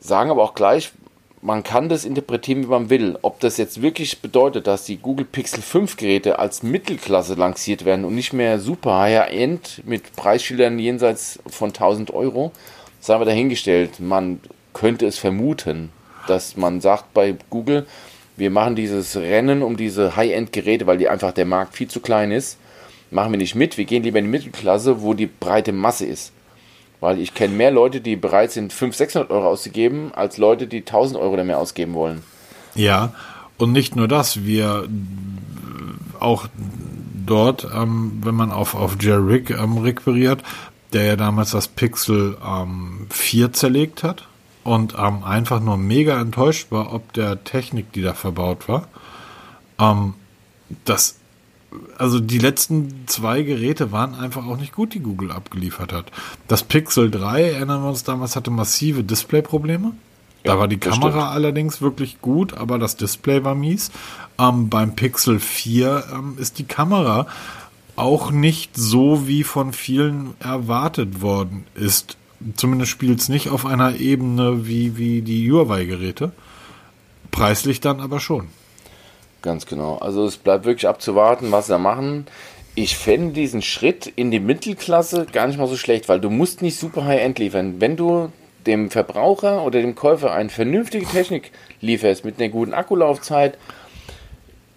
[0.00, 0.92] sagen aber auch gleich,
[1.40, 3.18] man kann das interpretieren, wie man will.
[3.22, 8.04] Ob das jetzt wirklich bedeutet, dass die Google Pixel 5 Geräte als Mittelklasse lanciert werden
[8.04, 12.52] und nicht mehr super High-End mit Preisschildern jenseits von 1000 Euro,
[13.00, 14.00] sei wir dahingestellt.
[14.00, 14.40] Man
[14.72, 15.90] könnte es vermuten,
[16.26, 17.86] dass man sagt bei Google,
[18.36, 22.30] wir machen dieses Rennen um diese High-End-Geräte, weil die einfach der Markt viel zu klein
[22.30, 22.58] ist,
[23.10, 23.78] machen wir nicht mit.
[23.78, 26.32] Wir gehen lieber in die Mittelklasse, wo die breite Masse ist.
[27.00, 30.78] Weil ich kenne mehr Leute, die bereit sind, 500, 600 Euro auszugeben, als Leute, die
[30.78, 32.22] 1000 Euro oder mehr ausgeben wollen.
[32.74, 33.12] Ja,
[33.56, 34.88] und nicht nur das, wir
[36.18, 36.46] auch
[37.26, 40.42] dort, ähm, wenn man auf, auf Jerry Rick ähm, requiriert,
[40.92, 44.26] der ja damals das Pixel ähm, 4 zerlegt hat
[44.64, 48.88] und ähm, einfach nur mega enttäuscht war, ob der Technik, die da verbaut war.
[49.78, 50.14] Ähm,
[50.84, 51.17] das
[51.98, 56.10] also die letzten zwei Geräte waren einfach auch nicht gut, die Google abgeliefert hat.
[56.46, 59.92] Das Pixel 3, erinnern wir uns damals, hatte massive Displayprobleme.
[60.44, 61.24] Ja, da war die Kamera stimmt.
[61.24, 63.90] allerdings wirklich gut, aber das Display war mies.
[64.38, 67.26] Ähm, beim Pixel 4 ähm, ist die Kamera
[67.96, 72.16] auch nicht so, wie von vielen erwartet worden ist.
[72.54, 76.30] Zumindest spielt es nicht auf einer Ebene wie, wie die Huawei-Geräte.
[77.32, 78.46] Preislich dann aber schon.
[79.42, 79.96] Ganz genau.
[79.98, 82.26] Also es bleibt wirklich abzuwarten, was sie da machen.
[82.74, 86.62] Ich fände diesen Schritt in die Mittelklasse gar nicht mal so schlecht, weil du musst
[86.62, 87.80] nicht super High-End liefern.
[87.80, 88.30] Wenn du
[88.66, 93.56] dem Verbraucher oder dem Käufer eine vernünftige Technik lieferst mit einer guten Akkulaufzeit,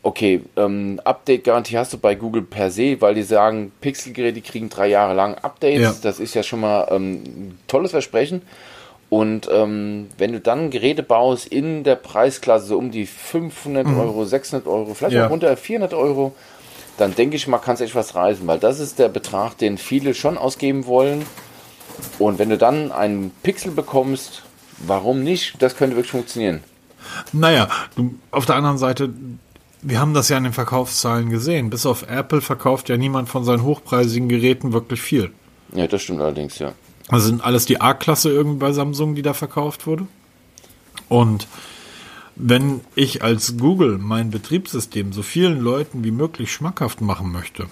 [0.04, 4.88] okay, ähm, Update-Garantie hast du bei Google per se, weil die sagen, Pixel-Geräte kriegen drei
[4.88, 5.82] Jahre lang Updates.
[5.82, 5.94] Ja.
[6.02, 8.42] Das ist ja schon mal ähm, ein tolles Versprechen.
[9.12, 14.00] Und ähm, wenn du dann Geräte baust in der Preisklasse so um die 500 mhm.
[14.00, 15.28] Euro, 600 Euro, vielleicht ja.
[15.28, 16.34] auch unter 400 Euro,
[16.98, 19.78] dann denke ich mal, kannst du echt was reißen, weil das ist der Betrag, den
[19.78, 21.26] viele schon ausgeben wollen.
[22.20, 24.44] Und wenn du dann einen Pixel bekommst,
[24.78, 25.62] warum nicht?
[25.62, 26.64] Das könnte wirklich funktionieren.
[27.34, 29.10] Naja, du, auf der anderen Seite,
[29.82, 31.70] wir haben das ja in den Verkaufszahlen gesehen.
[31.70, 35.32] Bis auf Apple verkauft ja niemand von seinen hochpreisigen Geräten wirklich viel.
[35.74, 36.72] Ja, das stimmt allerdings, ja.
[37.08, 40.08] Also sind alles die A-Klasse irgendwie bei Samsung, die da verkauft wurde.
[41.10, 41.48] Und
[42.36, 47.68] wenn ich als Google mein Betriebssystem so vielen Leuten wie möglich schmackhaft machen möchte,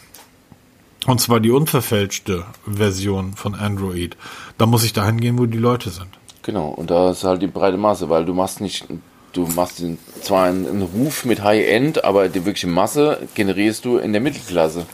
[1.08, 4.18] und zwar die unverfälschte Version von Android,
[4.58, 6.10] dann muss ich dahin gehen, wo die Leute sind.
[6.44, 8.86] Genau, und da ist halt die breite Masse, weil du machst nicht
[9.34, 9.84] du machst
[10.22, 14.86] zwar einen, einen Ruf mit High-End, aber die wirkliche Masse generierst du in der Mittelklasse.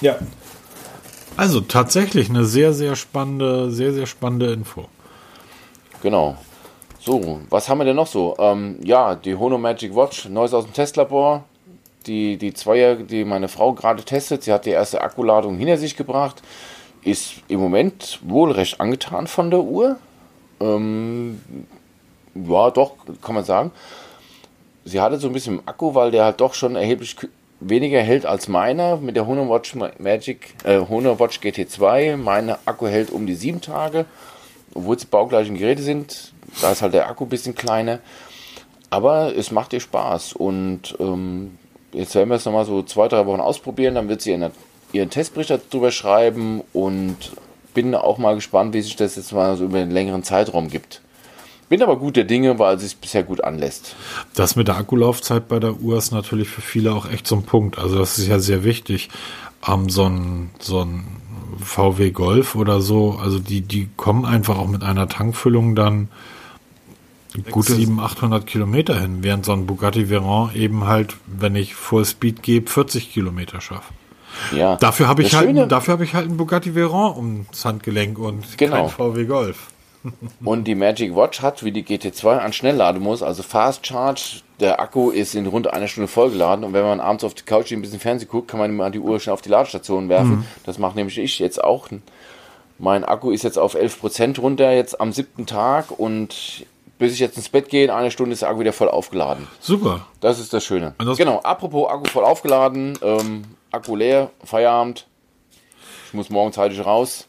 [0.00, 0.18] Ja.
[1.36, 4.86] Also tatsächlich eine sehr, sehr spannende, sehr, sehr spannende Info.
[6.02, 6.36] Genau.
[7.00, 8.36] So, was haben wir denn noch so?
[8.38, 11.44] Ähm, ja, die Hono Magic Watch, neues aus dem Testlabor.
[12.06, 15.96] Die, die Zweier, die meine Frau gerade testet, sie hat die erste Akkuladung hinter sich
[15.96, 16.42] gebracht,
[17.02, 19.96] ist im Moment wohl recht angetan von der Uhr.
[20.60, 21.40] Ähm,
[22.34, 23.70] ja, doch, kann man sagen.
[24.84, 27.16] Sie hatte so ein bisschen Akku, weil der halt doch schon erheblich
[27.68, 32.16] weniger hält als meiner mit der Honor Watch Magic, äh, Honor Watch GT2.
[32.16, 34.04] Mein Akku hält um die sieben Tage,
[34.74, 36.32] obwohl es baugleichen Geräte sind.
[36.60, 38.00] Da ist halt der Akku ein bisschen kleiner.
[38.90, 41.58] Aber es macht ihr Spaß und ähm,
[41.92, 43.96] jetzt werden wir es nochmal so zwei, drei Wochen ausprobieren.
[43.96, 44.52] Dann wird sie ihren,
[44.92, 47.16] ihren Testbericht darüber schreiben und
[47.72, 51.00] bin auch mal gespannt, wie sich das jetzt mal so über einen längeren Zeitraum gibt.
[51.68, 53.96] Bin aber guter Dinge, weil es sich bisher gut anlässt.
[54.34, 57.42] Das mit der Akkulaufzeit bei der Uhr ist natürlich für viele auch echt so ein
[57.42, 57.78] Punkt.
[57.78, 59.08] Also das ist ja sehr wichtig.
[59.66, 61.04] Ähm, so ein, so ein
[61.62, 66.08] VW Golf oder so, also die, die kommen einfach auch mit einer Tankfüllung dann
[67.50, 72.04] gute 700, 800 Kilometer hin, während so ein Bugatti Veyron eben halt, wenn ich Full
[72.04, 73.92] Speed gebe, 40 Kilometer schafft.
[74.52, 74.76] Ja.
[74.76, 78.88] Dafür habe ich halt, dafür habe ich halt ein Bugatti Veyron ums Handgelenk und genau.
[78.88, 79.68] kein VW Golf.
[80.44, 84.42] Und die Magic Watch hat, wie die GT2, einen Schnelllademodus, also Fast Charge.
[84.60, 87.72] Der Akku ist in rund einer Stunde vollgeladen und wenn man abends auf die Couch
[87.72, 90.36] ein bisschen Fernsehen guckt, kann man mal die Uhr schnell auf die Ladestation werfen.
[90.36, 90.44] Mhm.
[90.64, 91.88] Das macht nämlich ich jetzt auch.
[92.78, 96.66] Mein Akku ist jetzt auf 11% runter, jetzt am siebten Tag und
[96.98, 99.48] bis ich jetzt ins Bett gehe, in einer Stunde ist der Akku wieder voll aufgeladen.
[99.60, 100.06] Super.
[100.20, 100.94] Das ist das Schöne.
[100.98, 105.06] Das genau, apropos Akku voll aufgeladen, ähm, Akku leer, Feierabend.
[106.08, 107.26] Ich muss morgen zeitig raus.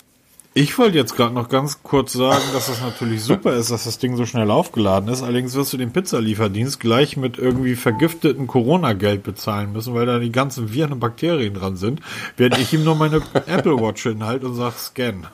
[0.58, 3.98] Ich wollte jetzt gerade noch ganz kurz sagen, dass es natürlich super ist, dass das
[3.98, 5.22] Ding so schnell aufgeladen ist.
[5.22, 10.32] Allerdings wirst du den Pizzalieferdienst gleich mit irgendwie vergifteten Corona-Geld bezahlen müssen, weil da die
[10.32, 12.00] ganzen Viren und Bakterien dran sind,
[12.38, 15.28] während ich ihm nur meine Apple Watch hinhalte und sage Scan.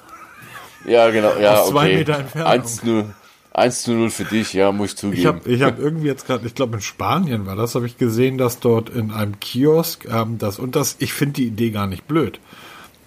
[0.88, 1.38] Ja, genau.
[1.40, 1.98] Ja, Aus zwei okay.
[1.98, 2.52] Meter Entfernung.
[2.52, 3.06] 1 0,
[3.54, 5.22] 1 zu 0 für dich, ja, muss ich zugeben.
[5.22, 8.00] Ich habe ich hab irgendwie jetzt gerade, ich glaube in Spanien war das, habe ich
[8.00, 11.86] gesehen, dass dort in einem Kiosk ähm, das und das, ich finde die Idee gar
[11.86, 12.40] nicht blöd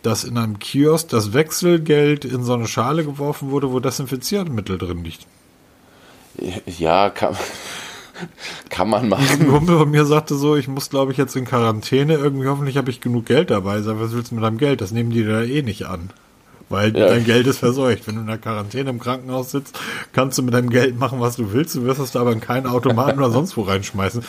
[0.05, 5.03] dass in einem Kiosk das Wechselgeld in so eine Schale geworfen wurde, wo Desinfiziermittel drin
[5.03, 5.27] liegt.
[6.67, 7.37] Ja, kann,
[8.69, 9.27] kann man machen.
[9.31, 12.77] Ein Kumpel von mir sagte so, ich muss glaube ich jetzt in Quarantäne, irgendwie hoffentlich
[12.77, 13.81] habe ich genug Geld dabei.
[13.81, 14.83] Sag, was willst du mit deinem Geld?
[14.83, 16.11] Das nehmen die da eh nicht an.
[16.69, 17.09] Weil ja.
[17.09, 18.07] dein Geld ist verseucht.
[18.07, 19.79] Wenn du in der Quarantäne im Krankenhaus sitzt,
[20.13, 21.75] kannst du mit deinem Geld machen, was du willst.
[21.75, 24.25] Du wirst es da aber in keinen Automaten oder sonst wo reinschmeißen.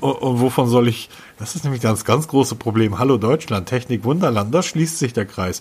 [0.00, 2.98] Und, und wovon soll ich, das ist nämlich das ganz große Problem.
[2.98, 5.60] Hallo Deutschland, Technik Wunderland, da schließt sich der Kreis.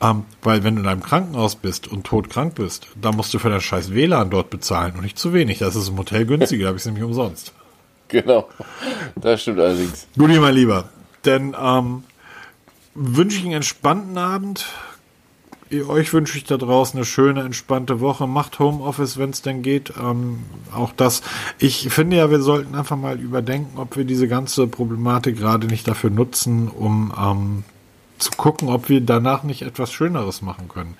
[0.00, 3.50] Ähm, weil wenn du in einem Krankenhaus bist und todkrank bist, dann musst du für
[3.50, 5.58] dein scheiß WLAN dort bezahlen und nicht zu wenig.
[5.58, 7.52] Das ist im Hotel günstiger, da habe ich es nämlich umsonst.
[8.08, 8.48] Genau,
[9.16, 10.06] das stimmt allerdings.
[10.18, 10.88] Gut, mein Lieber,
[11.24, 12.04] denn ähm,
[12.94, 14.66] wünsche ich einen entspannten Abend
[15.80, 18.26] euch wünsche ich da draußen eine schöne, entspannte Woche.
[18.26, 19.92] Macht Homeoffice, wenn es denn geht.
[19.98, 20.40] Ähm,
[20.74, 21.22] auch das.
[21.58, 25.88] Ich finde ja, wir sollten einfach mal überdenken, ob wir diese ganze Problematik gerade nicht
[25.88, 27.64] dafür nutzen, um ähm,
[28.18, 30.96] zu gucken, ob wir danach nicht etwas Schöneres machen können.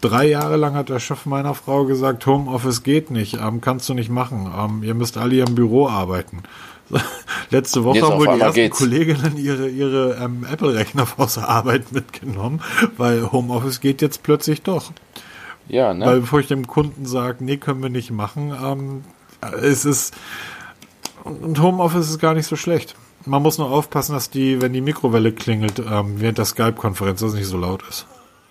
[0.00, 3.94] drei Jahre lang hat der Chef meiner Frau gesagt, Homeoffice geht nicht, ähm, kannst du
[3.94, 4.52] nicht machen.
[4.56, 6.42] Ähm, ihr müsst alle im Büro arbeiten.
[7.50, 8.78] Letzte Woche haben wohl die ersten geht's.
[8.78, 12.62] Kolleginnen ihre, ihre ähm, Apple-Rechner aus der Arbeit mitgenommen,
[12.96, 14.92] weil Homeoffice geht jetzt plötzlich doch.
[15.68, 16.04] Ja, ne?
[16.04, 19.04] Weil bevor ich dem Kunden sage, nee, können wir nicht machen, ähm,
[19.62, 20.14] es ist
[21.24, 22.94] und Homeoffice ist gar nicht so schlecht.
[23.24, 27.30] Man muss nur aufpassen, dass die, wenn die Mikrowelle klingelt, ähm, während der Skype-Konferenz, dass
[27.30, 28.06] es nicht so laut ist.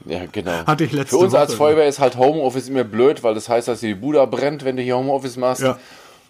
[0.05, 0.65] Ja, genau.
[0.65, 3.47] Hatte ich letzte Für uns Woche als Feuerwehr ist halt Homeoffice immer blöd, weil das
[3.47, 5.61] heißt, dass die Bude brennt, wenn du hier Homeoffice machst.
[5.61, 5.77] Ja.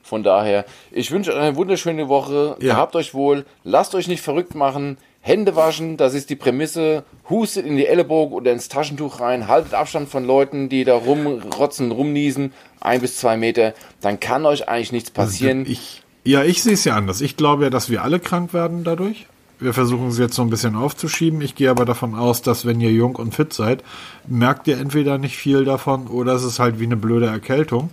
[0.03, 2.57] Von daher, ich wünsche euch eine wunderschöne Woche.
[2.59, 2.75] Ja.
[2.75, 3.45] Habt euch wohl.
[3.63, 4.97] Lasst euch nicht verrückt machen.
[5.21, 7.05] Hände waschen, das ist die Prämisse.
[7.29, 9.47] Hustet in die Ellenbogen oder ins Taschentuch rein.
[9.47, 12.51] Haltet Abstand von Leuten, die da rumrotzen, rumniesen.
[12.81, 13.73] Ein bis zwei Meter.
[14.01, 15.65] Dann kann euch eigentlich nichts passieren.
[15.65, 17.21] Ich, ja, ich sehe es ja anders.
[17.21, 19.27] Ich glaube ja, dass wir alle krank werden dadurch.
[19.59, 21.39] Wir versuchen es jetzt so ein bisschen aufzuschieben.
[21.39, 23.81] Ich gehe aber davon aus, dass wenn ihr jung und fit seid,
[24.27, 27.91] merkt ihr entweder nicht viel davon oder es ist halt wie eine blöde Erkältung.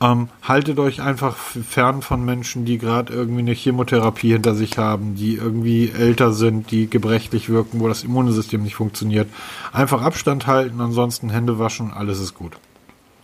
[0.00, 5.16] Ähm, haltet euch einfach fern von Menschen, die gerade irgendwie eine Chemotherapie hinter sich haben,
[5.16, 9.28] die irgendwie älter sind, die gebrechlich wirken, wo das Immunsystem nicht funktioniert.
[9.72, 12.52] Einfach Abstand halten, ansonsten Hände waschen, alles ist gut.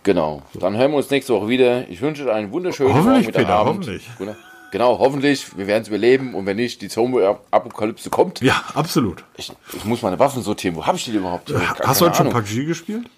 [0.03, 0.43] Genau.
[0.53, 1.89] Dann hören wir uns nächste Woche wieder.
[1.89, 3.87] Ich wünsche euch einen wunderschönen hoffentlich, Peter, Abend.
[3.87, 4.07] Hoffentlich.
[4.71, 5.57] Genau, hoffentlich.
[5.57, 8.41] Wir werden es überleben und wenn nicht, die Zombie-Apokalypse kommt.
[8.41, 9.23] Ja, absolut.
[9.37, 10.75] Ich, ich, muss meine Waffen sortieren.
[10.75, 11.49] Wo habe ich die überhaupt?
[11.49, 11.55] Äh,
[11.85, 13.09] hast du heute schon PUBG gespielt?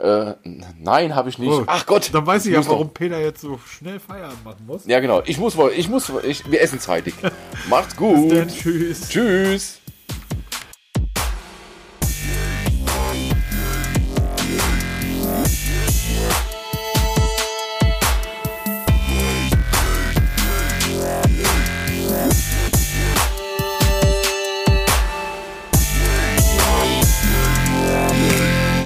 [0.00, 0.34] Äh,
[0.78, 1.50] nein, habe ich nicht.
[1.50, 2.08] Oh, Ach Gott.
[2.12, 2.94] Dann weiß ich ja, warum noch.
[2.94, 4.86] Peter jetzt so schnell Feierabend machen muss.
[4.86, 5.22] Ja, genau.
[5.26, 7.14] Ich muss, ich muss, ich, wir essen zeitig.
[7.68, 8.32] Macht's gut.
[8.32, 9.08] Dann, tschüss.
[9.10, 9.80] Tschüss.